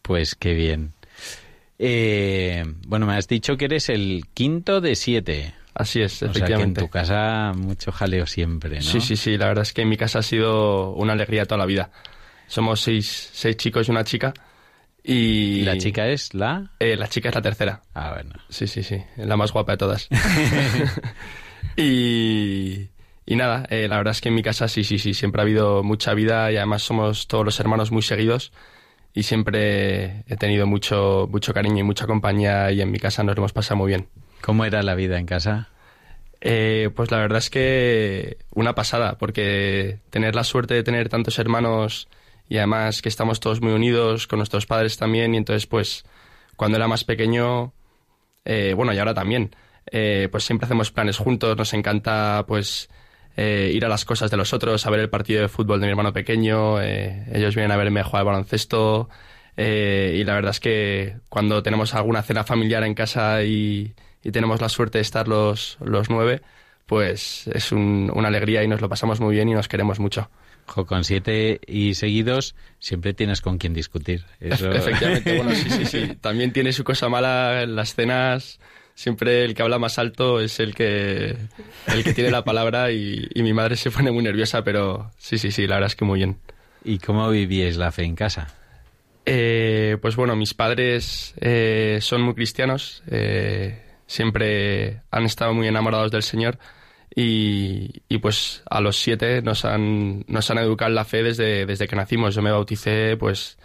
[0.08, 0.94] Pues qué bien.
[1.78, 5.54] Eh, bueno, me has dicho que eres el quinto de siete.
[5.76, 6.48] Así es, o efectivamente.
[6.50, 8.82] Sea que en tu casa mucho jaleo siempre, ¿no?
[8.82, 9.38] Sí, sí, sí.
[9.38, 11.92] La verdad es que en mi casa ha sido una alegría toda la vida.
[12.48, 14.34] Somos seis, seis chicos y una chica.
[15.04, 16.72] Y ¿La chica es la?
[16.80, 17.82] Eh, la chica es la tercera.
[17.94, 18.36] Ah, bueno.
[18.50, 19.04] Sí, sí, sí.
[19.18, 20.08] La más guapa de todas.
[21.78, 22.88] y,
[23.26, 25.14] y nada, eh, la verdad es que en mi casa sí, sí, sí.
[25.14, 28.52] Siempre ha habido mucha vida y además somos todos los hermanos muy seguidos.
[29.18, 33.36] Y siempre he tenido mucho, mucho cariño y mucha compañía y en mi casa nos
[33.36, 34.10] lo hemos pasado muy bien.
[34.42, 35.70] ¿Cómo era la vida en casa?
[36.40, 41.40] Eh, pues la verdad es que una pasada, porque tener la suerte de tener tantos
[41.40, 42.08] hermanos
[42.48, 46.06] y además que estamos todos muy unidos con nuestros padres también y entonces pues
[46.56, 47.74] cuando era más pequeño,
[48.46, 49.50] eh, bueno y ahora también,
[49.92, 52.88] eh, pues siempre hacemos planes juntos, nos encanta pues
[53.38, 55.86] eh, ir a las cosas de los otros, a ver el partido de fútbol de
[55.86, 59.10] mi hermano pequeño, eh, ellos vienen a verme jugar al baloncesto
[59.56, 64.32] eh, y la verdad es que cuando tenemos alguna cena familiar en casa y, y
[64.32, 66.42] tenemos la suerte de estar los, los nueve,
[66.86, 70.30] pues es un- una alegría y nos lo pasamos muy bien y nos queremos mucho.
[70.68, 74.26] Jo, con siete y seguidos siempre tienes con quien discutir.
[74.40, 76.08] Eso- Efectivamente, bueno, sí, sí, sí.
[76.22, 78.60] También tiene su cosa mala en las cenas.
[78.98, 81.38] Siempre el que habla más alto es el que,
[81.94, 85.38] el que tiene la palabra y, y mi madre se pone muy nerviosa, pero sí,
[85.38, 86.40] sí, sí, la verdad es que muy bien.
[86.84, 88.48] ¿Y cómo vivíais la fe en casa?
[89.24, 96.10] Eh, pues bueno, mis padres eh, son muy cristianos, eh, siempre han estado muy enamorados
[96.10, 96.58] del Señor
[97.16, 101.68] y, y, pues a los siete nos han, nos han educado en la fe desde,
[101.68, 102.34] desde que nacimos.
[102.34, 103.60] Yo me bauticé pues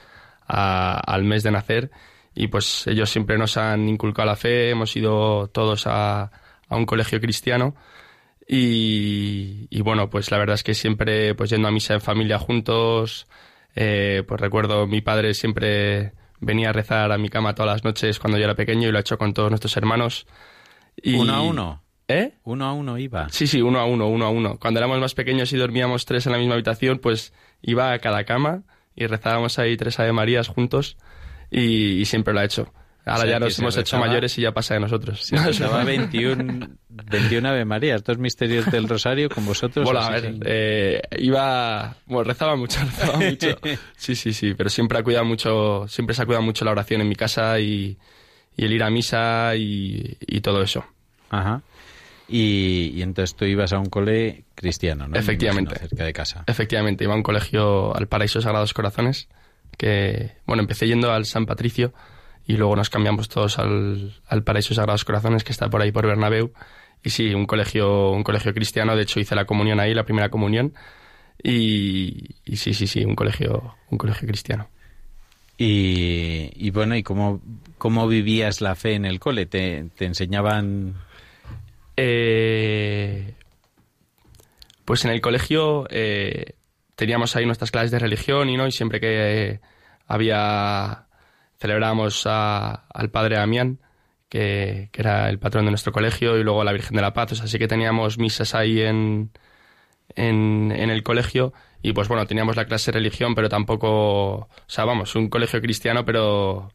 [0.47, 1.91] a- al mes de nacer
[2.35, 6.31] y pues ellos siempre nos han inculcado la fe, hemos ido todos a,
[6.69, 7.75] a un colegio cristiano
[8.49, 12.39] y, y bueno, pues la verdad es que siempre pues yendo a misa en familia
[12.39, 13.27] juntos,
[13.75, 18.19] eh, pues recuerdo mi padre siempre venía a rezar a mi cama todas las noches
[18.19, 20.27] cuando yo era pequeño y lo ha hecho con todos nuestros hermanos.
[20.97, 21.15] Y...
[21.15, 21.83] ¿Uno a uno?
[22.09, 22.35] ¿Eh?
[22.43, 23.29] Uno a uno iba.
[23.31, 24.59] Sí, sí, uno a uno, uno a uno.
[24.59, 28.25] Cuando éramos más pequeños y dormíamos tres en la misma habitación, pues iba a cada
[28.25, 28.65] cama
[28.95, 30.99] y rezábamos ahí tres Ave Marías juntos
[31.53, 32.73] y, y siempre lo ha hecho.
[33.05, 35.25] Ahora ya nos hemos hecho mayores y ya pasa de nosotros.
[35.25, 39.85] Se rezaba 21, 21 Ave Marías, dos misterios del Rosario con vosotros.
[39.85, 41.97] Bueno, a ver, sin- eh, iba...
[42.07, 43.59] Bueno, rezaba mucho, rezaba mucho.
[43.97, 47.01] Sí, sí, sí, pero siempre ha cuidado mucho, siempre se ha cuidado mucho la oración
[47.01, 47.99] en mi casa y,
[48.57, 50.85] y el ir a misa y, y todo eso.
[51.31, 51.61] Ajá.
[52.29, 55.11] Y, y entonces tú ibas a un cole cristiano, ¿no?
[55.15, 55.73] Me Efectivamente.
[55.73, 56.45] imagino, cerca de casa.
[56.47, 59.29] Efectivamente, iba a un colegio al Paraíso Sagrados Corazones,
[59.77, 61.93] que, bueno, empecé yendo al San Patricio
[62.47, 66.07] y luego nos cambiamos todos al, al Paraíso Sagrados Corazones, que está por ahí por
[66.07, 66.53] Bernabéu.
[67.05, 70.29] Y sí, un colegio, un colegio cristiano, de hecho hice la comunión ahí, la primera
[70.29, 70.75] comunión.
[71.43, 74.69] Y, y sí, sí, sí, un colegio, un colegio cristiano.
[75.59, 77.41] Y, y bueno, ¿y cómo,
[77.79, 79.47] cómo vivías la fe en el cole?
[79.47, 80.95] ¿Te, te enseñaban...?
[81.97, 83.35] Eh,
[84.85, 86.55] pues en el colegio eh,
[86.97, 89.61] teníamos ahí nuestras clases de religión y no y siempre que
[90.07, 91.07] había
[91.59, 93.79] celebrábamos a- al padre Damián
[94.29, 97.13] que, que era el patrón de nuestro colegio y luego a la Virgen de la
[97.15, 99.31] Paz así que teníamos misas ahí en,
[100.17, 101.53] en, en el colegio
[101.83, 105.61] y pues bueno teníamos la clase de religión pero tampoco o sea vamos un colegio
[105.61, 106.73] cristiano pero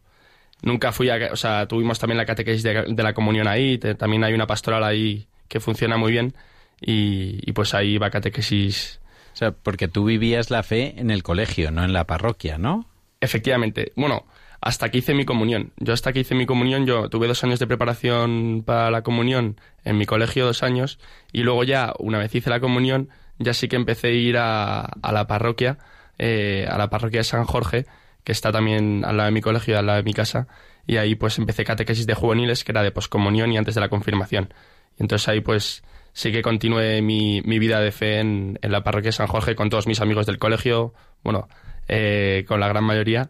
[0.63, 1.31] Nunca fui a...
[1.31, 4.47] O sea, tuvimos también la catequesis de, de la comunión ahí, te- también hay una
[4.47, 6.33] pastoral ahí que funciona muy bien
[6.81, 8.99] y, y pues ahí va catequesis.
[9.37, 12.89] O sea, porque tú vivías la fe en el colegio, no en la parroquia, ¿no?
[13.21, 13.93] Efectivamente.
[13.95, 14.25] Bueno,
[14.61, 15.73] hasta que hice mi comunión.
[15.77, 19.61] Yo hasta que hice mi comunión, yo tuve dos años de preparación para la comunión
[19.83, 20.97] en mi colegio, dos años,
[21.31, 24.79] y luego ya, una vez hice la comunión, ya sí que empecé a ir a,
[24.81, 25.77] a la parroquia,
[26.17, 27.85] eh, a la parroquia de San Jorge,
[28.23, 30.47] que está también al lado de mi colegio y al lado de mi casa,
[30.87, 33.89] y ahí pues empecé catequesis de juveniles, que era de poscomunión y antes de la
[33.89, 34.51] confirmación.
[34.97, 35.83] Y entonces ahí pues
[36.17, 39.69] sí que continué mi, mi vida de fe en, la parroquia de San Jorge con
[39.69, 41.47] todos mis amigos del colegio, bueno,
[41.87, 43.29] eh, con la gran mayoría.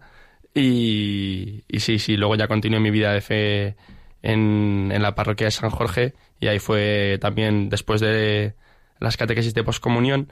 [0.53, 3.75] Y, y sí, sí, luego ya continué mi vida de fe
[4.21, 8.55] en, en la parroquia de San Jorge y ahí fue también después de
[9.01, 10.31] las catequesis de poscomunión.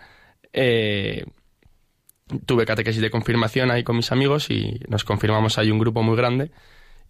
[0.53, 1.25] Eh,
[2.45, 6.15] tuve catequesis de confirmación ahí con mis amigos y nos confirmamos ahí un grupo muy
[6.15, 6.51] grande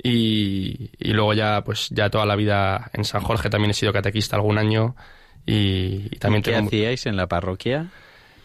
[0.01, 3.93] y, y luego ya pues ya toda la vida en San Jorge también he sido
[3.93, 4.95] catequista algún año
[5.45, 7.87] y, y también ¿Qué tengo- hacíais en la parroquia?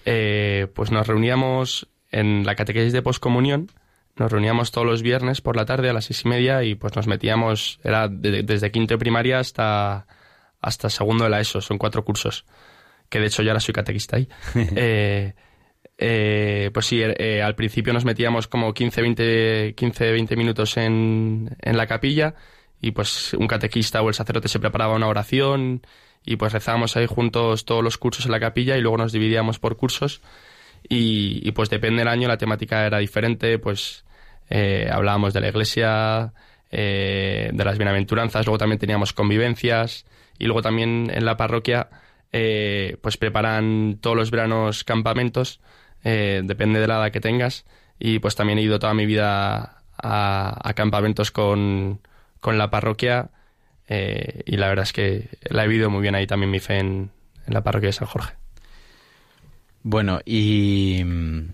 [0.07, 3.71] eh, pues nos reuníamos en la catequesis de poscomunión,
[4.17, 6.97] nos reuníamos todos los viernes por la tarde a las seis y media y pues
[6.97, 10.07] nos metíamos, era de- desde quinto de primaria hasta,
[10.61, 12.45] hasta segundo de la ESO, son cuatro cursos,
[13.09, 14.29] que de hecho yo ahora soy catequista ahí.
[14.77, 15.35] Eh,
[16.03, 21.55] eh, pues sí, eh, al principio nos metíamos como 15, 20, 15, 20 minutos en,
[21.61, 22.35] en la capilla
[22.81, 25.83] y pues un catequista o el sacerdote se preparaba una oración
[26.25, 29.59] y pues rezábamos ahí juntos todos los cursos en la capilla y luego nos dividíamos
[29.59, 30.21] por cursos.
[30.89, 34.05] Y, y, pues depende del año la temática era diferente, pues
[34.49, 36.33] eh, hablábamos de la iglesia,
[36.71, 40.07] eh, de las bienaventuranzas, luego también teníamos convivencias
[40.39, 41.89] y luego también en la parroquia
[42.33, 45.61] eh, pues preparan todos los veranos campamentos,
[46.05, 47.65] eh, depende de la edad que tengas.
[47.99, 52.01] Y pues también he ido toda mi vida a, a campamentos con,
[52.41, 53.31] con la parroquia
[53.93, 56.79] eh, y la verdad es que la he vivido muy bien ahí también mi fe
[56.79, 57.11] en,
[57.47, 58.35] en la parroquia de San Jorge.
[59.83, 61.49] Bueno, y mm,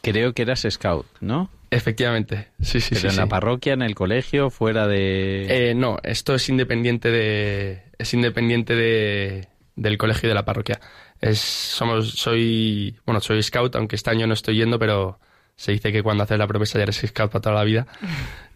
[0.00, 1.50] creo que eras scout, ¿no?
[1.70, 3.16] Efectivamente, sí, sí, Pero sí.
[3.16, 5.70] en la parroquia, en el colegio, fuera de...
[5.70, 10.80] Eh, no, esto es independiente de es independiente de del colegio y de la parroquia.
[11.20, 15.18] Es somos soy bueno soy scout aunque este año no estoy yendo pero
[15.56, 17.86] se dice que cuando haces la promesa ya eres scout para toda la vida.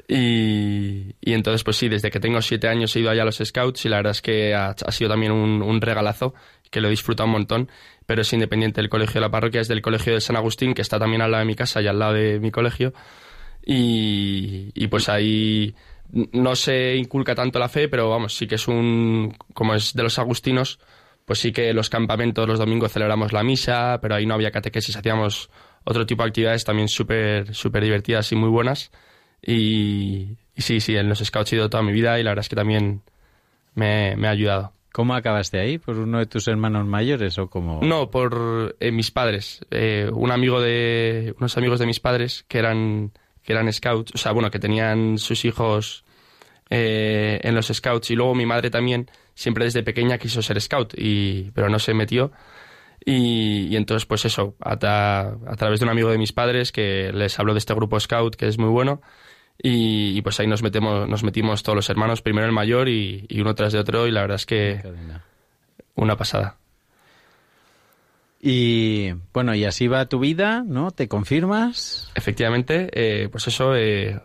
[0.09, 3.39] Y, y entonces pues sí desde que tengo siete años he ido allá a los
[3.39, 6.33] scouts y la verdad es que ha, sido también un, un regalazo
[6.71, 7.71] que lo he disfrutado un montón.
[8.07, 10.83] Pero es independiente del colegio de la parroquia es del colegio de San Agustín que
[10.83, 12.93] está también al lado de mi casa y al lado de mi colegio.
[13.65, 15.75] Y, y pues ahí
[16.13, 20.03] no se inculca tanto la fe, pero vamos, sí que es un, como es de
[20.03, 20.79] los agustinos,
[21.25, 24.97] pues sí que los campamentos los domingos celebramos la misa, pero ahí no había catequesis,
[24.97, 25.51] hacíamos
[25.87, 28.90] otro tipo de actividades también súper súper divertidas y muy buenas.
[29.40, 32.44] Y, y sí, sí, en los scouts he ido toda mi vida y la verdad
[32.44, 33.03] es que también
[33.75, 34.72] me, me ha ayudado.
[34.92, 35.79] ¿Cómo acabaste ahí?
[35.79, 37.81] ¿Por uno de tus hermanos mayores o como...?
[37.83, 39.61] No, por eh, mis padres.
[39.70, 43.12] Eh, un amigo de, unos amigos de mis padres que eran,
[43.44, 46.05] que eran scouts, o sea, bueno, que tenían sus hijos
[46.70, 50.94] eh, en los scouts y luego mi madre también siempre desde pequeña quiso ser scout
[50.96, 52.33] y pero no se metió
[53.07, 56.73] y, y entonces pues eso a, ta- a través de un amigo de mis padres
[56.73, 59.01] que les habló de este grupo scout que es muy bueno
[59.62, 63.25] y, y, pues ahí nos metemos nos metimos todos los hermanos primero el mayor y,
[63.31, 64.83] y uno tras de otro y la verdad es que
[65.95, 66.59] una pasada
[68.40, 70.90] Y bueno, y así va tu vida, ¿no?
[70.90, 72.11] ¿Te confirmas?
[72.14, 74.21] Efectivamente, eh, pues eso, eh,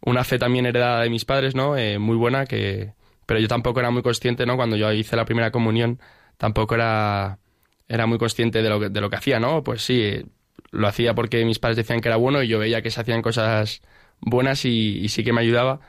[0.00, 1.76] una fe también heredada de mis padres, ¿no?
[1.76, 2.92] Eh, muy buena, que
[3.26, 4.56] pero yo tampoco era muy consciente, ¿no?
[4.56, 5.98] Cuando yo hice la primera comunión,
[6.36, 7.38] tampoco era,
[7.88, 9.62] era muy consciente de lo, que, de lo que hacía, ¿no?
[9.62, 10.24] Pues sí,
[10.70, 13.22] lo hacía porque mis padres decían que era bueno y yo veía que se hacían
[13.22, 13.82] cosas
[14.20, 15.80] buenas y, y sí que me ayudaba,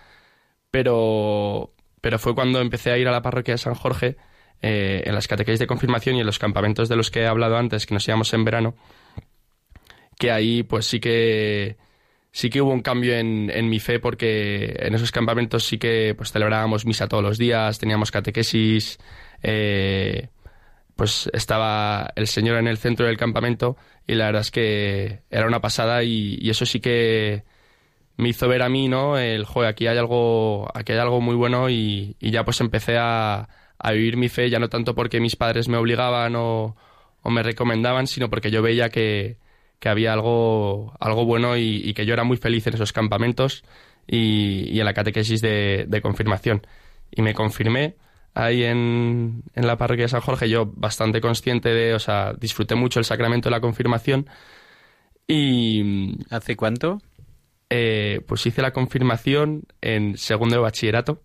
[0.71, 4.17] pero, pero fue cuando empecé a ir a la parroquia de San Jorge,
[4.62, 7.58] eh, en las catequesis de confirmación y en los campamentos de los que he hablado
[7.58, 8.75] antes, que nos íbamos en verano,
[10.17, 11.77] que ahí pues sí que
[12.31, 16.13] sí que hubo un cambio en, en mi fe porque en esos campamentos sí que
[16.17, 18.97] pues celebrábamos misa todos los días, teníamos catequesis,
[19.43, 20.29] eh,
[20.95, 23.77] pues estaba el Señor en el centro del campamento
[24.08, 27.43] y la verdad es que era una pasada y, eso sí que
[28.17, 29.17] me hizo ver a mí, ¿no?
[29.17, 33.49] El, joder, aquí hay algo, aquí hay algo muy bueno y, ya pues empecé a,
[33.77, 36.75] a vivir mi fe, ya no tanto porque mis padres me obligaban o,
[37.21, 39.38] o me recomendaban, sino porque yo veía que,
[39.79, 43.63] que había algo, algo bueno y, que yo era muy feliz en esos campamentos
[44.08, 46.65] y, y en la catequesis de, de confirmación.
[47.12, 47.95] Y me confirmé
[48.36, 52.76] ahí en, en la parroquia de San Jorge, yo bastante consciente de, o sea, disfruté
[52.76, 54.30] mucho el sacramento de la confirmación.
[55.28, 56.17] Y...
[56.30, 57.02] ¿Hace cuánto?
[57.69, 61.24] Eh, pues hice la confirmación en segundo de bachillerato,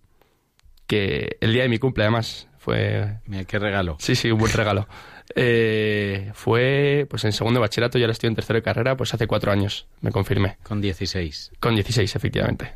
[0.87, 3.19] que el día de mi cumple además fue...
[3.27, 3.97] Mira, qué regalo.
[3.99, 4.89] Sí, sí, un buen regalo.
[5.35, 9.13] Eh, fue pues en segundo de bachillerato y ahora estoy en tercero de carrera, pues
[9.15, 10.59] hace cuatro años me confirmé.
[10.63, 11.53] Con 16.
[11.61, 12.73] Con 16, efectivamente.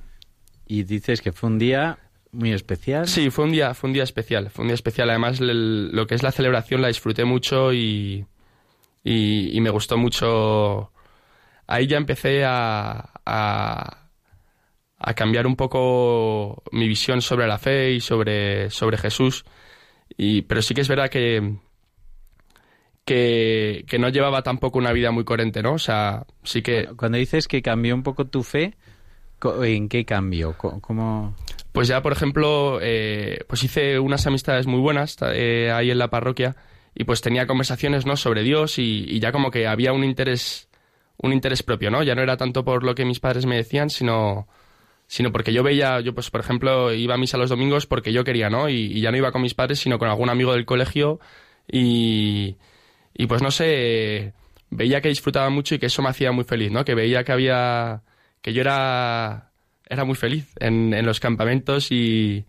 [0.67, 1.99] Y dices que fue un día
[2.35, 3.07] muy especial.
[3.09, 5.11] Sí, fue un día, fue un día especial, fue un día especial.
[5.11, 8.27] Además, el- lo que es la celebración la disfruté mucho y,
[9.03, 10.91] y, y me gustó mucho.
[11.67, 14.09] Ahí ya empecé a, a,
[14.99, 19.45] a cambiar un poco mi visión sobre la fe y sobre, sobre Jesús.
[20.17, 21.57] Y, pero sí que es verdad que,
[23.05, 25.75] que, que no llevaba tampoco una vida muy coherente, ¿no?
[25.75, 26.89] O sea, sí que...
[26.97, 28.75] Cuando dices que cambió un poco tu fe,
[29.63, 30.57] ¿en qué cambio?
[30.57, 31.35] Co- ¿Cómo...?
[31.75, 36.09] Pues ya, por ejemplo, eh, pues hice unas amistades muy buenas eh, ahí en la
[36.09, 36.55] parroquia
[36.95, 38.17] y pues tenía conversaciones, ¿no?
[38.17, 40.69] Sobre Dios y, ya como que había un interés,
[41.19, 42.05] un interés propio, ¿no?
[42.05, 44.47] Ya no era tanto por lo que mis padres me decían, sino,
[45.09, 48.23] sino porque yo veía, yo pues por ejemplo iba a misa los domingos porque yo
[48.23, 48.69] quería, ¿no?
[48.69, 51.19] Y, y ya no iba con mis padres, sino con algún amigo del colegio
[51.67, 52.57] y,
[53.15, 54.33] y pues no sé,
[54.71, 56.85] veía que disfrutaba mucho y que eso me hacía muy feliz, ¿no?
[56.85, 58.03] Que veía que había,
[58.43, 59.51] que yo era,
[59.89, 62.47] era muy feliz en, en los campamentos y,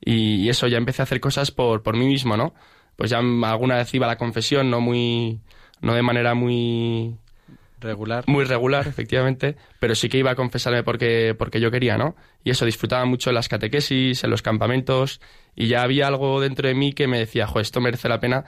[0.00, 2.54] y, eso, ya empecé a hacer cosas por, por mí mismo, ¿no?
[2.96, 5.40] Pues ya alguna vez iba a la confesión, no muy,
[5.80, 7.18] no de manera muy,
[7.80, 8.24] Regular.
[8.26, 12.16] muy regular, efectivamente, pero sí que iba a confesarme porque, porque yo quería, ¿no?
[12.42, 15.20] Y eso, disfrutaba mucho en las catequesis, en los campamentos,
[15.54, 18.44] y ya había algo dentro de mí que me decía, jo, esto merece la pena,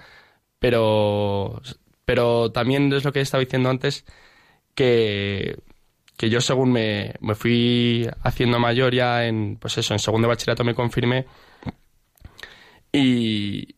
[0.59, 1.61] pero,
[2.05, 4.07] pero también es lo que estaba diciendo antes,
[4.74, 5.59] que,
[6.19, 10.35] que yo según me, me fui haciendo mayor ya en, pues eso, en segundo de
[10.35, 11.27] bachillerato me confirmé,
[12.93, 13.77] y,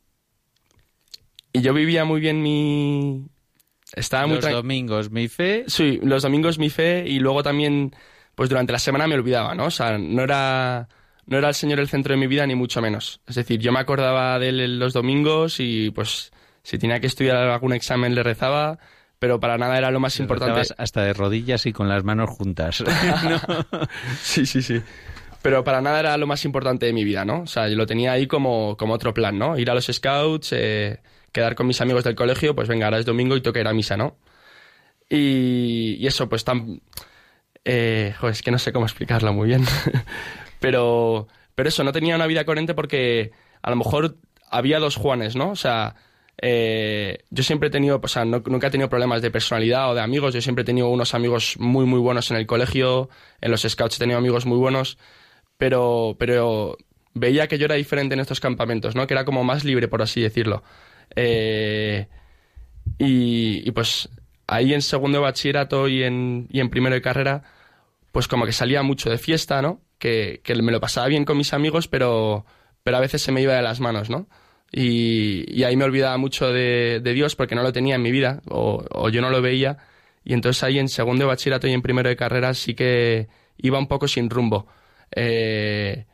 [1.53, 3.27] y yo vivía muy bien mi...
[3.93, 5.65] Estaba muy Los domingos, mi fe.
[5.67, 7.95] Sí, los domingos mi fe y luego también,
[8.37, 9.67] pues durante la semana me olvidaba, ¿no?
[9.67, 10.89] O sea, no era,
[11.27, 13.21] no era el Señor el centro de mi vida, ni mucho menos.
[13.27, 16.31] Es decir, yo me acordaba de él los domingos y pues
[16.63, 18.79] si tenía que estudiar algún examen le rezaba,
[19.21, 20.63] pero para nada era lo más importante.
[20.79, 22.83] hasta de rodillas y con las manos juntas.
[24.23, 24.83] sí, sí, sí.
[25.43, 27.43] Pero para nada era lo más importante de mi vida, ¿no?
[27.43, 29.59] O sea, yo lo tenía ahí como, como otro plan, ¿no?
[29.59, 31.01] Ir a los scouts, eh,
[31.33, 33.75] quedar con mis amigos del colegio, pues venga, ahora es domingo y toca ir a
[33.75, 34.17] misa, ¿no?
[35.09, 36.81] Y, y eso, pues tan...
[37.67, 39.67] Eh, joder, es que no sé cómo explicarlo muy bien.
[40.61, 44.17] pero, pero eso, no tenía una vida coherente porque a lo mejor
[44.51, 45.51] había dos Juanes, ¿no?
[45.51, 45.95] O sea,
[46.43, 49.95] eh, yo siempre he tenido, o sea, no- nunca he tenido problemas de personalidad o
[49.95, 50.35] de amigos.
[50.35, 53.09] Yo siempre he tenido unos amigos muy, muy buenos en el colegio.
[53.41, 54.99] En los scouts he tenido amigos muy buenos.
[55.59, 56.77] Pero, pero
[57.15, 59.07] veía que yo era diferente en estos campamentos, ¿no?
[59.07, 60.63] Que era como más libre, por así decirlo.
[61.17, 62.09] Eh,
[62.99, 64.09] y, y pues
[64.47, 67.43] ahí en segundo de bachillerato y en, y en primero de carrera,
[68.13, 69.83] pues como que salía mucho de fiesta, ¿no?
[69.99, 72.47] Que, que me lo pasaba bien con mis amigos, pero,
[72.83, 74.29] pero a veces se me iba de las manos, ¿no?
[74.73, 78.13] Y, y ahí me olvidaba mucho de, de Dios porque no lo tenía en mi
[78.13, 79.79] vida o, o yo no lo veía.
[80.25, 83.79] Y entonces ahí en segundo de bachillerato y en primero de carrera sí que iba
[83.79, 84.67] un poco sin rumbo.
[85.15, 86.05] Eh,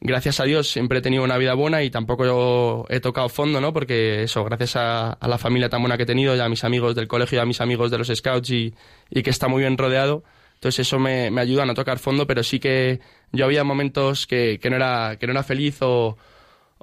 [0.00, 3.72] gracias a Dios siempre he tenido una vida buena y tampoco he tocado fondo, ¿no?
[3.72, 6.62] Porque eso, gracias a, a la familia tan buena que he tenido y a mis
[6.64, 8.74] amigos del colegio y a mis amigos de los scouts y,
[9.10, 10.22] y que está muy bien rodeado,
[10.54, 13.00] entonces eso me, me ayuda a no tocar fondo, pero sí que
[13.32, 16.16] yo había momentos que, que no, era, que no era feliz o,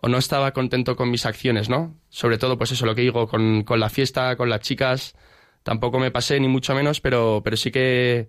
[0.06, 1.95] o no estaba contento con mis acciones, ¿no?
[2.10, 5.16] Sobre todo, pues eso, lo que digo, con, con la fiesta, con las chicas,
[5.64, 8.28] tampoco me pasé ni mucho menos, pero, pero sí que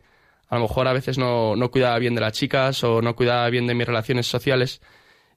[0.48, 3.50] a lo mejor a veces no, no cuidaba bien de las chicas o no cuidaba
[3.50, 4.80] bien de mis relaciones sociales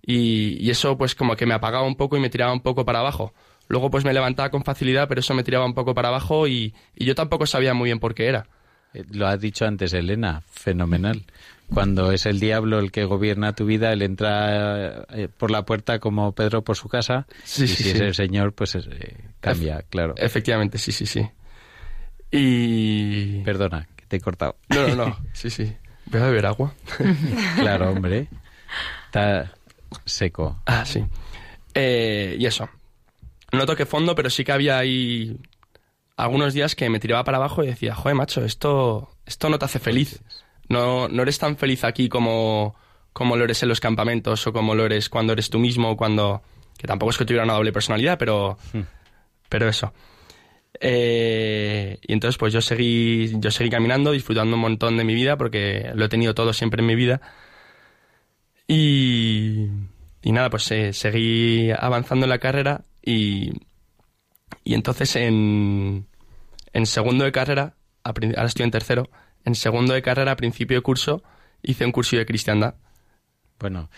[0.02, 3.00] y, eso pues como que me apagaba un poco y me tiraba un poco para
[3.00, 3.34] abajo.
[3.68, 6.74] Luego pues me levantaba con facilidad, pero eso me tiraba un poco para abajo y,
[6.96, 8.48] y yo tampoco sabía muy bien por qué era.
[8.94, 11.24] Eh, Lo ha dicho antes Elena, fenomenal.
[11.74, 16.00] Cuando es el diablo el que gobierna tu vida, él entra eh, por la puerta
[16.00, 17.28] como Pedro por su casa.
[17.44, 18.04] Sí, y sí, si es sí.
[18.04, 20.16] el Señor, pues eh, cambia, claro.
[20.18, 21.30] Efectivamente, sí, sí, sí.
[22.32, 23.42] Y...
[23.44, 24.56] Perdona, que te he cortado.
[24.70, 25.72] No, no, no, sí, sí.
[26.08, 26.74] Voy a beber agua.
[27.56, 28.28] claro, hombre.
[29.06, 29.52] Está
[30.06, 30.62] seco.
[30.66, 31.06] Ah, sí.
[31.76, 32.68] Eh, y eso.
[33.52, 35.38] No toqué fondo, pero sí que había ahí
[36.20, 39.66] algunos días que me tiraba para abajo y decía, joder, macho, esto, esto no te
[39.66, 40.22] hace feliz.
[40.68, 42.76] No, no eres tan feliz aquí como,
[43.14, 46.42] como lo eres en los campamentos o como lo eres cuando eres tú mismo, cuando...
[46.78, 48.58] Que tampoco es que tuviera una doble personalidad, pero...
[49.50, 49.94] Pero eso.
[50.80, 55.38] Eh, y entonces pues yo seguí, yo seguí caminando, disfrutando un montón de mi vida,
[55.38, 57.22] porque lo he tenido todo siempre en mi vida.
[58.68, 59.68] Y,
[60.22, 63.54] y nada, pues eh, seguí avanzando en la carrera y,
[64.64, 66.09] y entonces en,
[66.74, 69.10] en segundo de carrera, ahora estoy en tercero,
[69.46, 71.24] en segundo de carrera, a principio de curso,
[71.62, 72.76] hice un curso de cristiandad.
[73.60, 73.90] Bueno,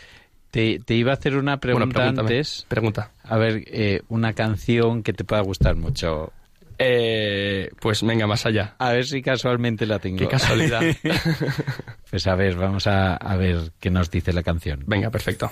[0.49, 2.29] te, te iba a hacer una pregunta pregúntame.
[2.29, 2.65] antes.
[2.67, 3.11] Pregunta.
[3.23, 6.33] A ver, eh, una canción que te pueda gustar mucho.
[6.77, 8.75] Eh, pues venga, más allá.
[8.79, 10.17] A ver si casualmente la tengo.
[10.17, 10.81] Qué casualidad.
[12.09, 14.83] pues a ver, vamos a, a ver qué nos dice la canción.
[14.87, 15.51] Venga, perfecto.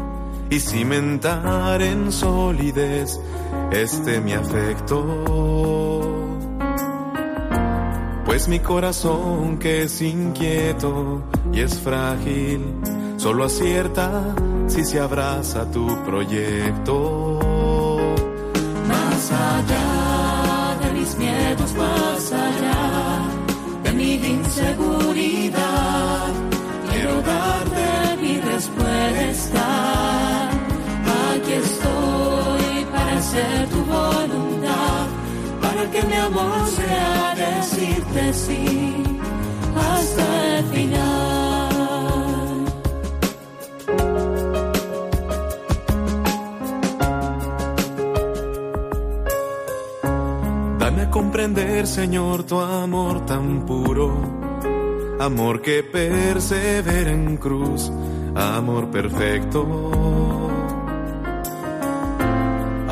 [0.51, 3.17] y cimentar en solidez
[3.71, 5.01] este mi afecto.
[8.25, 11.23] Pues mi corazón que es inquieto
[11.53, 12.75] y es frágil,
[13.17, 14.35] solo acierta
[14.67, 17.50] si se abraza tu proyecto.
[36.25, 39.03] Amor sea decirte sí
[39.75, 41.71] hasta el final.
[50.79, 54.13] Dame a comprender, Señor, tu amor tan puro,
[55.19, 57.91] amor que persevera en cruz,
[58.35, 60.30] amor perfecto.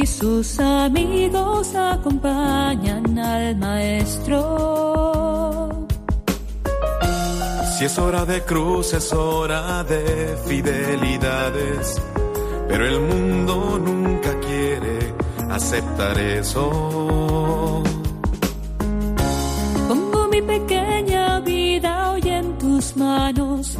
[0.00, 4.38] y sus amigos acompañan al maestro.
[7.76, 12.00] Si es hora de cruz, es hora de fidelidades,
[12.68, 15.14] pero el mundo nunca quiere
[15.50, 17.82] aceptar eso.
[19.88, 23.76] Pongo mi pequeña vida hoy en tus manos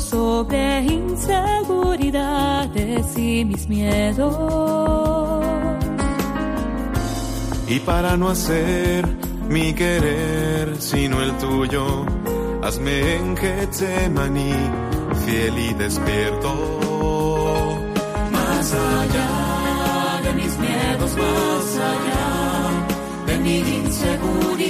[0.00, 5.44] sobre inseguridades y mis miedos.
[7.68, 9.06] Y para no hacer
[9.48, 12.06] mi querer sino el tuyo,
[12.62, 14.54] hazme en Getsemaní
[15.24, 16.54] fiel y despierto.
[18.32, 22.28] Más allá de mis miedos, más allá
[23.26, 24.69] de mi inseguridad,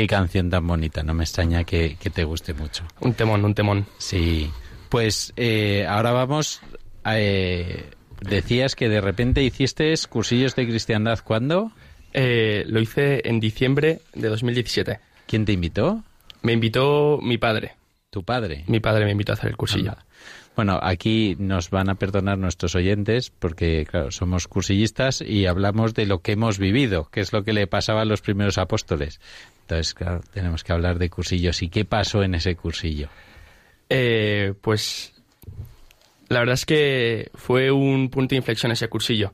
[0.00, 2.84] Qué canción tan bonita, no me extraña que, que te guste mucho.
[3.00, 3.84] Un temón, un temón.
[3.98, 4.50] Sí,
[4.88, 6.62] pues eh, ahora vamos.
[7.04, 7.84] a, eh,
[8.22, 11.72] decías que de repente hiciste cursillos de cristiandad, ¿cuándo?
[12.14, 15.00] Eh, lo hice en diciembre de 2017.
[15.26, 16.02] ¿Quién te invitó?
[16.40, 17.72] Me invitó mi padre.
[18.08, 18.64] ¿Tu padre?
[18.68, 19.90] Mi padre me invitó a hacer el cursillo.
[19.90, 20.06] Anda.
[20.56, 26.06] Bueno, aquí nos van a perdonar nuestros oyentes porque, claro, somos cursillistas y hablamos de
[26.06, 29.20] lo que hemos vivido, que es lo que le pasaba a los primeros apóstoles.
[29.62, 31.62] Entonces, claro, tenemos que hablar de cursillos.
[31.62, 33.08] ¿Y qué pasó en ese cursillo?
[33.88, 35.14] Eh, pues
[36.28, 39.32] la verdad es que fue un punto de inflexión ese cursillo.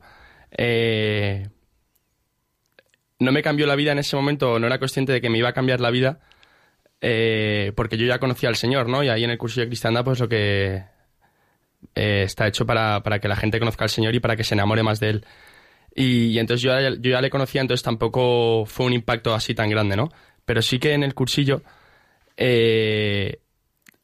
[0.57, 1.47] Eh,
[3.19, 5.49] no me cambió la vida en ese momento, no era consciente de que me iba
[5.49, 6.19] a cambiar la vida,
[7.01, 9.03] eh, porque yo ya conocía al Señor, ¿no?
[9.03, 10.85] Y ahí en el cursillo de cristiandad, pues lo que
[11.95, 14.55] eh, está hecho para, para, que la gente conozca al Señor y para que se
[14.55, 15.25] enamore más de Él.
[15.95, 19.95] Y, entonces yo, yo, ya le conocía, entonces tampoco fue un impacto así tan grande,
[19.95, 20.09] ¿no?
[20.45, 21.63] Pero sí que en el cursillo
[22.37, 23.39] eh,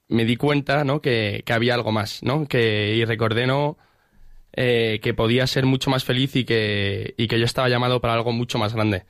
[0.07, 1.01] me di cuenta, ¿no?
[1.01, 2.47] Que, que, había algo más, ¿no?
[2.47, 3.78] Que, y recordé, ¿no?
[4.55, 8.13] Eh, que podía ser mucho más feliz y que, y que yo estaba llamado para
[8.13, 9.05] algo mucho más grande.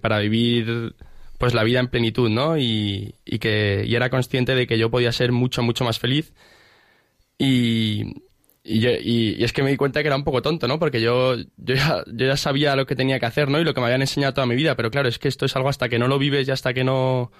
[0.00, 0.94] Para vivir
[1.38, 2.56] pues la vida en plenitud, ¿no?
[2.56, 6.32] Y, y que y era consciente de que yo podía ser mucho, mucho más feliz.
[7.38, 8.22] Y,
[8.62, 10.78] y, y, es que me di cuenta que era un poco tonto, ¿no?
[10.78, 13.60] Porque yo, yo, ya, yo ya sabía lo que tenía que hacer, ¿no?
[13.60, 14.76] Y lo que me habían enseñado toda mi vida.
[14.76, 16.84] Pero claro, es que esto es algo hasta que no lo vives y hasta que
[16.84, 17.30] no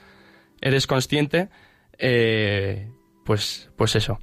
[0.61, 1.49] eres consciente,
[1.99, 2.89] eh,
[3.25, 4.19] pues, pues eso.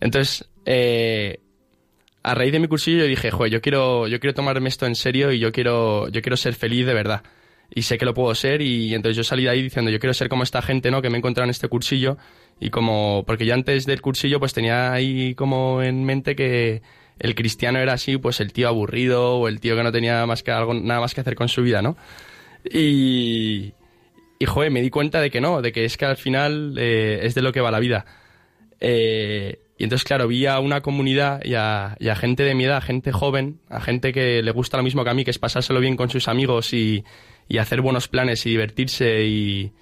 [0.00, 1.40] Entonces, eh,
[2.22, 4.94] a raíz de mi cursillo yo dije, joder, yo quiero, yo quiero tomarme esto en
[4.94, 7.22] serio y yo quiero, yo quiero ser feliz de verdad.
[7.74, 10.12] Y sé que lo puedo ser y entonces yo salí de ahí diciendo yo quiero
[10.12, 11.00] ser como esta gente, ¿no?
[11.00, 12.18] Que me he encontrado en este cursillo
[12.60, 16.82] y como, porque yo antes del cursillo pues tenía ahí como en mente que
[17.18, 20.42] el cristiano era así, pues el tío aburrido o el tío que no tenía más
[20.42, 21.96] que algo, nada más que hacer con su vida, ¿no?
[22.64, 23.72] Y,
[24.38, 27.20] y joder, me di cuenta de que no, de que es que al final eh,
[27.22, 28.04] es de lo que va la vida.
[28.80, 32.64] Eh, y entonces, claro, vi a una comunidad y a, y a gente de mi
[32.64, 35.30] edad, a gente joven, a gente que le gusta lo mismo que a mí, que
[35.30, 37.04] es pasárselo bien con sus amigos y,
[37.52, 39.72] y hacer buenos planes y divertirse y,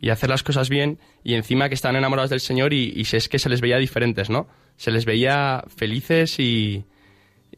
[0.00, 3.28] y hacer las cosas bien y encima que están enamorados del Señor y, y es
[3.28, 4.46] que se les veía diferentes, ¿no?
[4.76, 6.84] Se les veía felices y,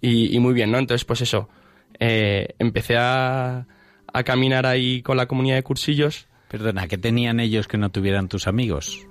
[0.00, 0.78] y, y muy bien, ¿no?
[0.78, 1.50] Entonces, pues eso,
[1.98, 3.66] eh, empecé a,
[4.12, 6.26] a caminar ahí con la comunidad de cursillos.
[6.48, 9.06] Perdona, ¿qué tenían ellos que no tuvieran tus amigos?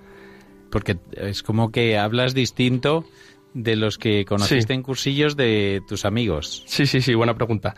[0.71, 3.05] Porque es como que hablas distinto
[3.53, 4.73] de los que conociste Sí.
[4.73, 6.63] en cursillos de tus amigos.
[6.65, 7.75] Sí, sí, sí, buena pregunta.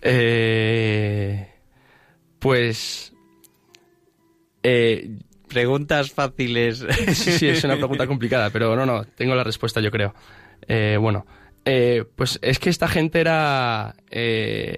[0.00, 1.53] Eh,
[2.44, 3.12] pues...
[4.62, 5.18] eh,
[5.48, 6.84] Preguntas fáciles.
[7.14, 10.14] Sí, sí, es una pregunta complicada, pero no, no, tengo la respuesta, yo creo.
[10.68, 11.26] Eh, bueno,
[11.64, 13.94] eh, pues es que esta gente era...
[14.10, 14.76] eh,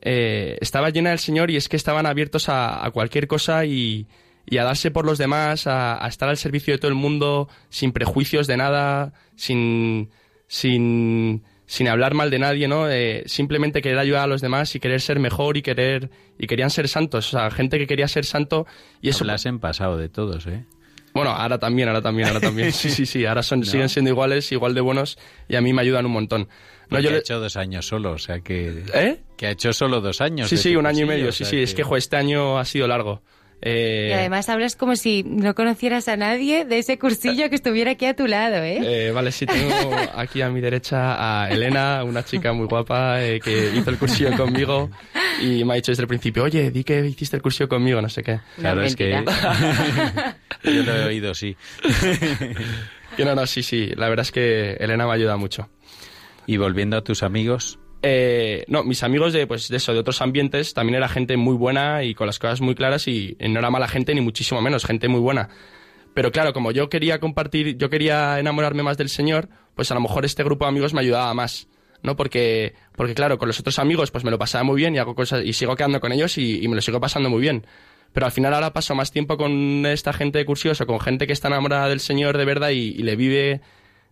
[0.00, 4.06] estaba llena del Señor y es que estaban abiertos a, a cualquier cosa y,
[4.46, 7.48] y a darse por los demás, a, a estar al servicio de todo el mundo,
[7.68, 10.08] sin prejuicios de nada, sin,
[10.46, 12.90] sin, sin hablar mal de nadie, ¿no?
[12.90, 16.08] Eh, simplemente querer ayudar a los demás y querer ser mejor y querer
[16.38, 18.66] y querían ser santos, o sea, gente que quería ser santo
[19.02, 20.64] y eso Hablas en pasado de todos, ¿eh?
[21.12, 22.72] bueno, ahora también, ahora también, ahora también.
[22.72, 23.66] Sí, sí, sí, ahora son, No.
[23.66, 26.48] siguen siendo iguales, igual de buenos y a mí me ayudan un montón.
[26.90, 28.84] No, yo ha le- hecho dos años solo, o sea que...
[28.94, 29.20] ¿Eh?
[29.36, 30.48] Que ha hecho solo dos años.
[30.48, 32.88] Sí, sí, un año y medio, sí, sí, es que jo, este año ha sido
[32.88, 33.22] largo.
[33.60, 37.92] Eh, Y además hablas como si no conocieras a nadie de ese cursillo que estuviera
[37.92, 38.78] aquí a tu lado, ¿eh?
[39.08, 43.40] eh, vale, sí, tengo aquí a mi derecha a Elena, una chica muy guapa eh,
[43.40, 44.90] que hizo el cursillo conmigo
[45.42, 48.08] y me ha dicho desde el principio, oye, di que hiciste el cursillo conmigo, no
[48.08, 48.40] sé qué.
[48.56, 49.10] Claro, es que...
[50.64, 51.56] Yo lo he oído, sí.
[53.16, 55.68] Que no, no, sí, sí, la verdad es que Elena me ayuda mucho.
[56.46, 60.22] Y volviendo a tus amigos, Eh, no, mis amigos de, pues, de eso, de otros
[60.22, 63.70] ambientes, también era gente muy buena y con las cosas muy claras y no era
[63.70, 65.48] mala gente ni muchísimo menos, gente muy buena.
[66.14, 70.00] Pero claro, como yo quería compartir, yo quería enamorarme más del Señor, pues a lo
[70.00, 71.68] mejor este grupo de amigos me ayudaba más,
[72.02, 72.16] ¿no?
[72.16, 75.14] Porque, porque claro, con los otros amigos pues me lo pasaba muy bien y hago
[75.14, 77.66] cosas y sigo quedando con ellos y, me lo sigo pasando muy bien.
[78.12, 81.32] Pero al final ahora paso más tiempo con esta gente de cursioso, con gente que
[81.32, 83.60] está enamorada del Señor de verdad y le vive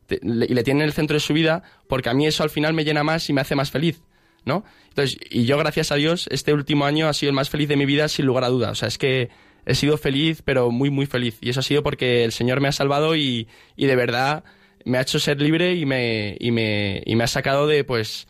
[0.09, 2.75] y le tiene en el centro de su vida, porque a mí eso al final
[2.75, 4.03] me llena más y me hace más feliz,
[4.45, 4.65] ¿no?
[4.89, 7.77] Entonces, y yo gracias a Dios, este último año ha sido el más feliz de
[7.77, 8.71] mi vida sin lugar a dudas.
[8.71, 9.31] O sea, es que
[9.67, 11.39] he sido feliz, pero muy, muy feliz.
[11.41, 14.45] Y eso ha sido porque el Señor me ha salvado y, y de verdad
[14.85, 18.29] me ha hecho ser libre y me, y me, y me ha sacado de, pues,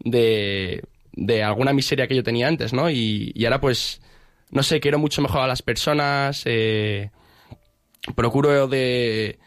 [0.00, 2.90] de, de alguna miseria que yo tenía antes, ¿no?
[2.90, 4.02] Y, y ahora, pues,
[4.50, 7.10] no sé, quiero mucho mejor a las personas, eh,
[8.16, 9.38] procuro de,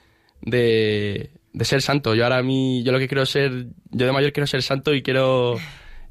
[0.41, 2.13] de, de ser santo.
[2.15, 4.93] Yo ahora a mí, yo lo que quiero ser, yo de mayor quiero ser santo
[4.93, 5.55] y quiero,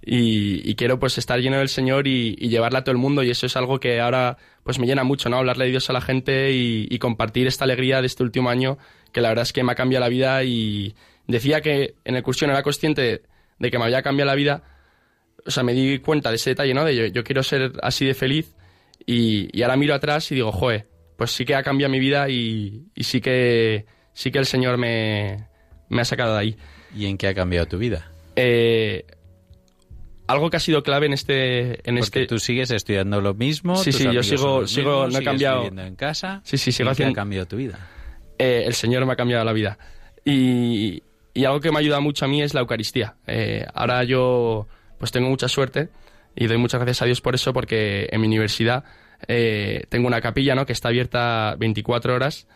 [0.03, 3.45] y, quiero pues estar lleno del Señor y, llevarla a todo el mundo y eso
[3.45, 5.37] es algo que ahora pues me llena mucho, ¿no?
[5.37, 8.79] Hablarle de Dios a la gente y, compartir esta alegría de este último año
[9.13, 10.95] que la verdad es que me ha cambiado la vida y
[11.27, 13.23] decía que en el cursión era consciente
[13.59, 14.63] de que me había cambiado la vida,
[15.45, 16.85] o sea, me di cuenta de ese detalle, ¿no?
[16.87, 18.55] De yo, yo quiero ser así de feliz
[19.05, 20.87] y, ahora miro atrás y digo, joe,
[21.19, 23.85] pues sí que ha cambiado mi vida y sí que
[24.15, 25.47] sí que el Señor me,
[25.91, 26.57] me ha sacado de ahí.
[26.97, 28.11] ¿y en qué ha cambiado tu vida?
[28.37, 29.05] Eh,
[30.27, 33.77] algo que ha sido clave en este en Porque este tú sigues estudiando lo mismo,
[33.77, 35.67] Sí, sí, yo sigo- sigo- mismos, no he cambiado.
[35.67, 36.41] en casa.
[36.45, 37.79] Sí, sí, sigo ¿En qué haciendo- ha cambiado tu vida?
[38.39, 39.79] eh, el Señor me ha cambiado la vida.
[40.25, 41.03] Y,
[41.35, 43.17] y algo que me ayuda mucho a mí es la Eucaristía.
[43.27, 44.67] Eh, ahora yo
[44.99, 45.89] pues tengo mucha suerte
[46.35, 48.85] y doy muchas gracias a Dios por eso porque en mi universidad
[49.29, 50.65] eh, tengo una capilla ¿no?
[50.67, 52.49] que está abierta 24 horas,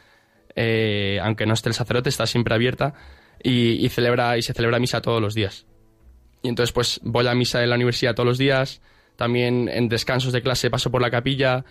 [0.60, 2.92] eh, aunque no esté el sacerdote, está siempre abierta
[3.40, 5.66] y, celebra, y se celebra misa todos los días.
[6.42, 8.82] Y entonces pues voy a misa en la universidad todos los días,
[9.14, 11.64] también en descansos de clase paso por la capilla,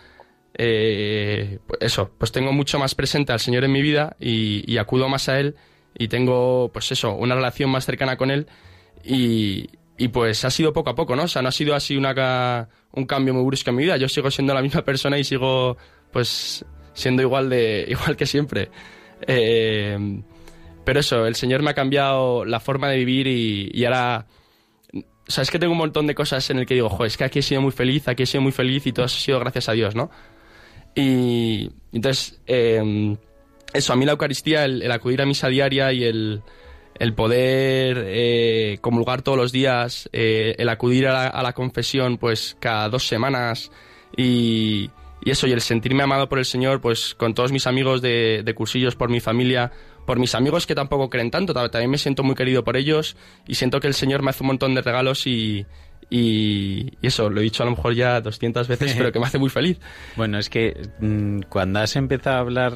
[0.53, 5.09] eh, pues eso, pues tengo mucho más presente al Señor en mi vida y, acudo
[5.09, 5.55] más a Él
[5.93, 8.47] y tengo, pues eso, una relación más cercana con Él
[9.03, 11.23] y, y pues ha sido poco a poco, ¿no?
[11.23, 13.97] O sea, no ha sido así un cambio muy brusco en mi vida.
[13.97, 15.75] Yo sigo siendo la misma persona y sigo,
[16.13, 16.65] pues,
[16.97, 18.69] siendo igual de igual que siempre.
[19.25, 19.97] Eh,
[20.83, 24.25] pero eso, el Señor me ha cambiado la forma de vivir y, y ahora...
[24.93, 27.17] O sea, es que tengo un montón de cosas en el que digo, jo, es
[27.17, 29.19] que aquí he sido muy feliz, aquí he sido muy feliz y todo eso ha
[29.19, 30.09] sido gracias a Dios, ¿no?
[30.95, 33.17] Y entonces, eh,
[33.73, 36.41] eso, a mí la Eucaristía, el, el acudir a misa diaria y el,
[36.97, 42.17] el poder eh, comulgar todos los días, eh, el acudir a la, a la confesión
[42.17, 43.69] pues cada dos semanas
[44.15, 44.89] y,
[45.27, 48.41] y eso, y el sentirme amado por el Señor, pues con todos mis amigos de,
[48.45, 49.71] de cursillos, por mi familia,
[50.05, 53.17] por mis amigos que tampoco creen tanto, ta- también me siento muy querido por ellos
[53.47, 55.65] y siento que el Señor me hace un montón de regalos y,
[56.09, 59.37] y, eso, lo he dicho a lo mejor ya 200 veces, pero que me hace
[59.37, 59.77] muy feliz.
[60.15, 62.73] Bueno, es que mm, cuando has empezado a hablar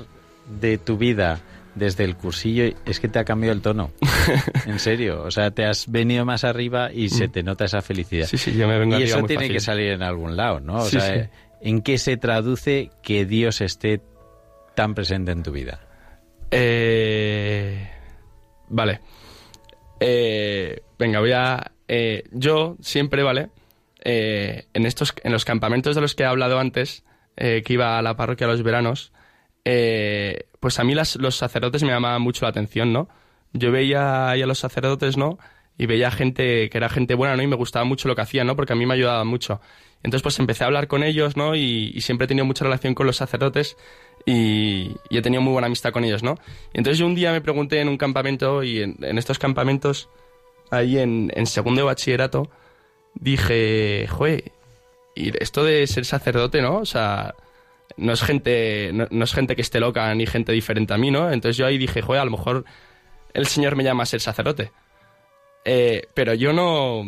[0.59, 1.39] de tu vida
[1.75, 3.91] desde el cursillo, es que te ha cambiado el tono.
[4.65, 5.23] en serio.
[5.23, 7.31] O sea, te has venido más arriba y se Mm.
[7.31, 8.27] te nota esa felicidad.
[8.27, 9.53] Sí, sí, yo me vengo y eso tiene fácil.
[9.53, 10.75] que salir en algún lado, ¿no?
[10.79, 11.29] O Sí, sea, sí.
[11.61, 14.01] ¿En qué se traduce que Dios esté
[14.75, 15.81] tan presente en tu vida?
[16.51, 17.89] Eh,
[18.67, 18.99] vale.
[19.99, 21.71] Eh, venga, voy a.
[21.87, 23.49] eh, yo siempre, ¿vale?
[24.03, 27.03] Eh, en estos, en los campamentos de los que he hablado antes,
[27.35, 29.13] que iba a la parroquia los veranos,
[29.63, 33.09] pues a mí los sacerdotes me llamaban mucho la atención, ¿no?
[33.53, 35.39] Yo veía a los sacerdotes, ¿no?
[35.77, 37.41] Y veía gente que era gente buena, ¿no?
[37.41, 38.55] Y me gustaba mucho lo que hacían, ¿no?
[38.55, 39.59] Porque a mí me ayudaba mucho.
[40.03, 41.55] Entonces, pues empecé a hablar con ellos, ¿no?
[41.55, 43.77] Y, siempre he tenido mucha relación con los sacerdotes
[44.25, 46.37] y, he tenido muy buena amistad con ellos, ¿no?
[46.73, 50.09] Y entonces yo un día me pregunté en un campamento y en, estos campamentos,
[50.71, 52.49] ahí en, segundo bachillerato,
[53.13, 54.51] dije, joder,
[55.15, 56.77] y esto de ser sacerdote, ¿no?
[56.77, 57.35] O sea,
[57.97, 61.31] no es gente, no, es gente que esté loca ni gente diferente a mí, ¿no?
[61.31, 62.65] Entonces yo ahí dije, joder, a lo mejor
[63.33, 64.71] el Señor me llama a ser sacerdote.
[65.63, 67.05] Eh, pero yo no,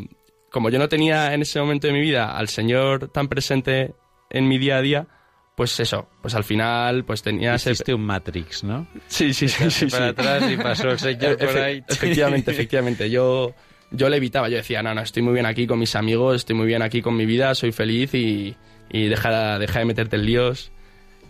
[0.54, 3.96] como yo no tenía en ese momento de mi vida al Señor tan presente
[4.30, 5.08] en mi día a día,
[5.56, 7.72] pues eso, pues al final pues tenía ese...
[7.72, 8.88] Hiciste un Matrix, ¿no?
[9.08, 9.88] Sí, sí, sí, sí.
[9.88, 10.12] para sí.
[10.12, 11.84] atrás y pasó el señor por ahí.
[11.90, 13.10] Efectivamente, efectivamente.
[13.10, 13.56] Yo,
[13.90, 16.56] yo le evitaba, yo decía, no, no, estoy muy bien aquí con mis amigos, estoy
[16.56, 18.56] muy bien aquí con mi vida, soy feliz y,
[18.92, 20.72] y deja, deja de meterte en líos,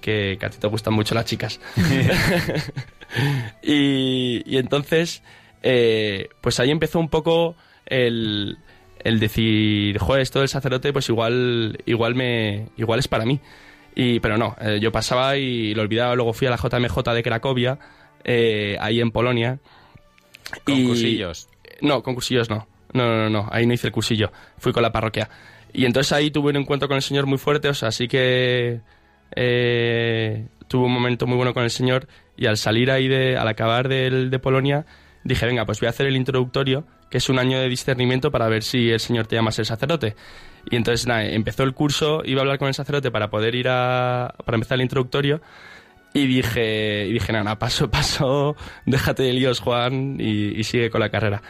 [0.02, 1.62] que, que a ti te gustan mucho las chicas.
[3.64, 5.24] y, y entonces,
[5.62, 7.56] eh, pues ahí empezó un poco
[7.86, 8.58] el,
[9.04, 13.40] el decir, joder, esto del sacerdote, pues igual, igual me, igual es para mí.
[13.96, 17.24] Y, pero no, eh, yo pasaba y lo olvidaba, luego fui a la JMJ de
[17.24, 17.80] Cracovia,
[18.24, 19.60] eh, ahí en Polonia.
[20.64, 21.48] Con Y- cursillos.
[21.82, 22.68] No, con cursillos no.
[22.94, 25.30] No, no, no, no, ahí no hice el cursillo, fui con la parroquia.
[25.74, 28.82] Y entonces ahí tuve un encuentro con el Señor muy fuerte, o sea, así que
[29.36, 33.48] eh, tuve un momento muy bueno con el Señor y al salir ahí, de, al
[33.48, 34.86] acabar del, de Polonia,
[35.24, 38.48] dije, venga, pues voy a hacer el introductorio, que es un año de discernimiento para
[38.48, 40.16] ver si el Señor te llama a ser sacerdote.
[40.68, 43.68] Y entonces, nada, empezó el curso, iba a hablar con el sacerdote para poder ir
[43.70, 44.34] a...
[44.44, 45.40] para empezar el introductorio.
[46.12, 48.56] Y dije, y dije, nada, paso, paso,
[48.88, 51.44] déjate de líos, Juan, y, sigue con la carrera.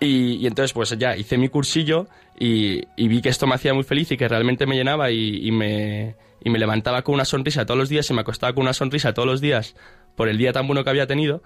[0.00, 4.10] Y, entonces, pues ya hice mi cursillo y, vi que esto me hacía muy feliz
[4.10, 7.88] y que realmente me llenaba y me, y me levantaba con una sonrisa todos los
[7.88, 9.76] días y me acostaba con una sonrisa todos los días
[10.16, 11.44] por el día tan bueno que había tenido.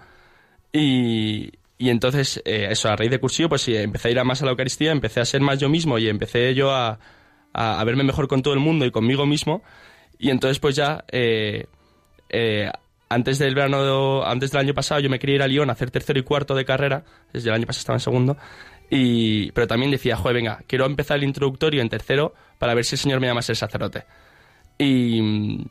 [0.72, 4.24] Y, y entonces, eh, eso, a raíz de cursillo, pues sí, empecé a ir a
[4.24, 6.99] más a la Eucaristía, empecé a ser más yo mismo y empecé yo a,
[7.55, 9.62] a, a verme mejor con todo el mundo y conmigo mismo.
[10.18, 11.64] Y entonces, pues ya, eh,
[12.28, 12.70] eh,
[13.09, 15.91] antes del verano, antes del año pasado, yo me quería ir a Lyon a hacer
[15.91, 17.03] tercero y cuarto de carrera,
[17.33, 18.37] desde el año pasado estaba en segundo,
[18.91, 22.97] y, pero también decía, joder, venga, quiero empezar el introductorio en tercero para ver si
[22.97, 24.05] el Señor me llama a ser sacerdote.
[24.76, 25.62] Y,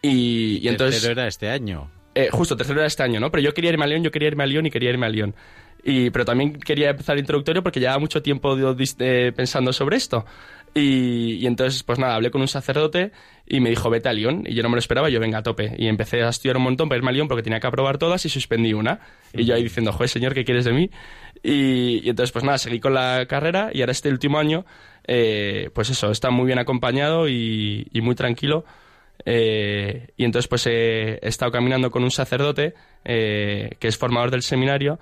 [0.00, 1.02] y, y entonces...
[1.02, 1.90] Tercero era este año.
[2.14, 3.30] Eh, justo, tercero era este año, ¿no?
[3.30, 5.08] Pero yo quería irme a León, yo quería irme a León y quería irme a
[5.08, 5.34] León.
[5.82, 8.56] Y, pero también quería empezar el introductorio porque llevaba mucho tiempo
[8.98, 10.26] eh, pensando sobre esto.
[10.74, 13.12] Y, entonces, pues nada, hablé con un sacerdote
[13.46, 14.44] y me dijo, vete a León.
[14.46, 15.74] Y yo no me lo esperaba, yo venga a tope.
[15.78, 18.24] Y empecé a estudiar un montón para irme a León porque tenía que aprobar todas
[18.26, 19.00] y suspendí una.
[19.32, 20.90] Y yo ahí diciendo, joder, señor, ¿qué quieres de mí?
[21.42, 24.66] Y, entonces, pues nada, seguí con la carrera y ahora este último año,
[25.06, 28.64] eh, pues eso, está muy bien acompañado y muy tranquilo.
[29.24, 34.30] Eh, y entonces pues eh, he estado caminando con un sacerdote eh, que es formador
[34.30, 34.98] del seminario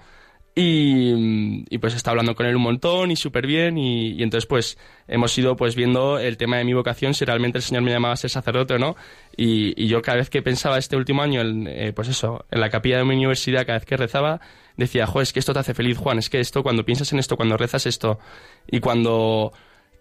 [0.61, 4.25] y, y, pues he estado hablando con él un montón y súper bien y, y
[4.25, 7.85] entonces pues hemos ido pues viendo el tema de mi vocación si realmente el Señor
[7.85, 8.97] me llamaba a ser sacerdote o no.
[9.37, 12.61] Y, y yo cada vez que pensaba este último año en, eh, pues eso en
[12.61, 14.41] la capilla de mi universidad cada vez que rezaba
[14.77, 17.21] decía joder es que esto te hace feliz Juan es que esto cuando piensas en
[17.21, 18.19] esto cuando rezas esto
[18.67, 19.53] y cuando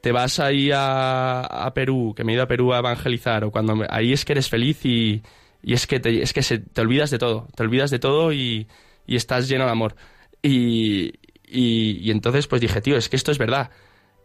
[0.07, 3.51] te vas ahí a, a Perú, que me he ido a Perú a evangelizar, o
[3.51, 5.21] cuando ahí es que eres feliz y,
[5.61, 8.31] y es que, te, es que se- te olvidas de todo, te olvidas de todo
[8.31, 8.67] y,
[9.05, 9.97] y estás lleno de amor.
[10.41, 13.69] Y, y, y entonces pues dije, tío, es que esto es verdad.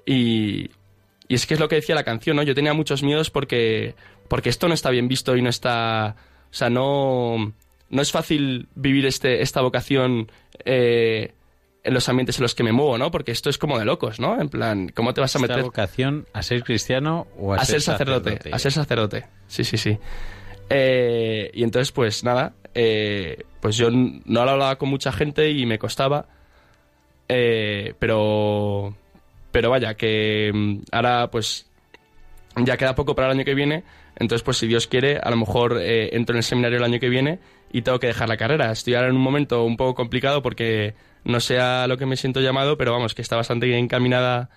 [0.07, 0.71] Y,
[1.27, 2.45] y es que es lo que decía la canción, ¿no?
[2.45, 3.97] Yo tenía muchos miedos porque,
[4.29, 6.15] porque esto no está bien visto y no está...
[6.49, 7.53] O sea, no,
[7.91, 10.31] no es fácil vivir este, esta vocación
[10.65, 11.33] eh,
[11.85, 13.11] en los ambientes en los que me muevo, ¿no?
[13.11, 14.41] Porque esto es como de locos, ¿no?
[14.41, 15.65] En plan, ¿cómo te vas a ¿Esta meter...?
[15.65, 19.27] vocación a ser cristiano o a, a ser sacerdote, a ser sacerdote.
[19.49, 19.99] Sí, sí, sí.
[20.71, 25.79] Eh, y entonces, pues nada, eh, pues yo no hablaba con mucha gente y me
[25.79, 26.27] costaba,
[27.29, 28.95] eh, pero,
[29.51, 31.67] pero vaya, que mm, ahora pues
[32.57, 33.85] ya queda poco para el año que viene,
[34.23, 37.01] entonces pues si Dios quiere, a lo mejor eh, entro en el seminario el año
[37.01, 37.41] que viene
[37.73, 38.71] y tengo que dejar la carrera.
[38.71, 40.95] Estoy ahora en un momento un poco complicado porque
[41.25, 44.49] no sé a lo que me siento llamado, pero vamos, que está bastante encaminada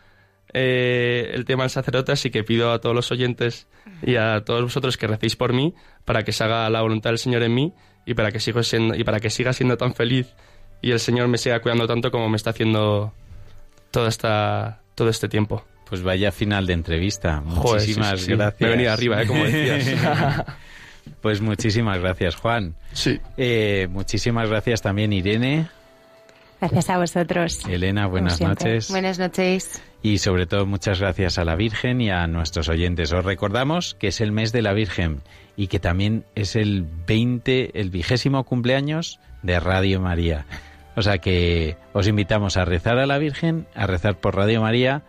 [0.53, 3.67] eh, el tema del sacerdote, así que pido a todos los oyentes
[4.03, 5.73] y a todos vosotros que recéis por mí
[6.05, 7.73] para que se haga la voluntad del Señor en mí
[8.05, 10.33] y para que sigo siendo y para que siga siendo tan feliz
[10.81, 13.13] y el Señor me siga cuidando tanto como me está haciendo
[13.89, 15.65] toda esta todo este tiempo.
[15.89, 17.43] Pues vaya final de entrevista.
[17.45, 18.31] Joder, Muchísimas sí, sí.
[18.33, 18.61] gracias.
[18.61, 19.27] Me venido arriba, ¿eh?
[19.27, 20.45] Como decías.
[21.21, 22.75] pues muchísimas gracias, Juan.
[22.93, 23.19] Sí.
[23.37, 25.67] Eh, muchísimas gracias también, Irene.
[26.59, 27.65] Gracias a vosotros.
[27.67, 28.89] Elena, buenas noches.
[28.89, 29.81] Buenas noches.
[30.01, 33.11] Y sobre todo muchas gracias a la Virgen y a nuestros oyentes.
[33.11, 35.21] Os recordamos que es el mes de la Virgen
[35.57, 40.45] y que también es el 20, el vigésimo cumpleaños de Radio María.
[40.95, 45.03] O sea que os invitamos a rezar a la Virgen, a rezar por Radio María,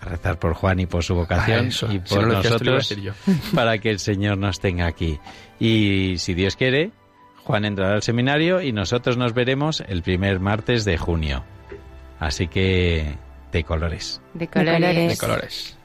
[0.00, 1.92] a rezar por Juan y por su vocación Ah, eso.
[1.92, 2.94] y por nosotros
[3.54, 5.18] para que el Señor nos tenga aquí.
[5.58, 6.90] Y si Dios quiere,
[7.44, 11.44] Juan entrará al seminario y nosotros nos veremos el primer martes de junio.
[12.18, 13.14] Así que
[13.52, 14.20] de colores.
[14.34, 15.08] De colores.
[15.10, 15.76] De colores.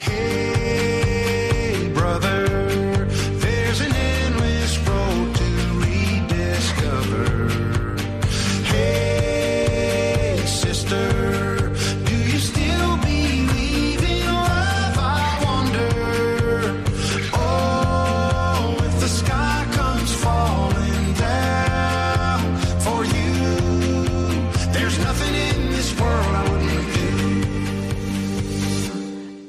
[0.00, 2.33] Hey, brother,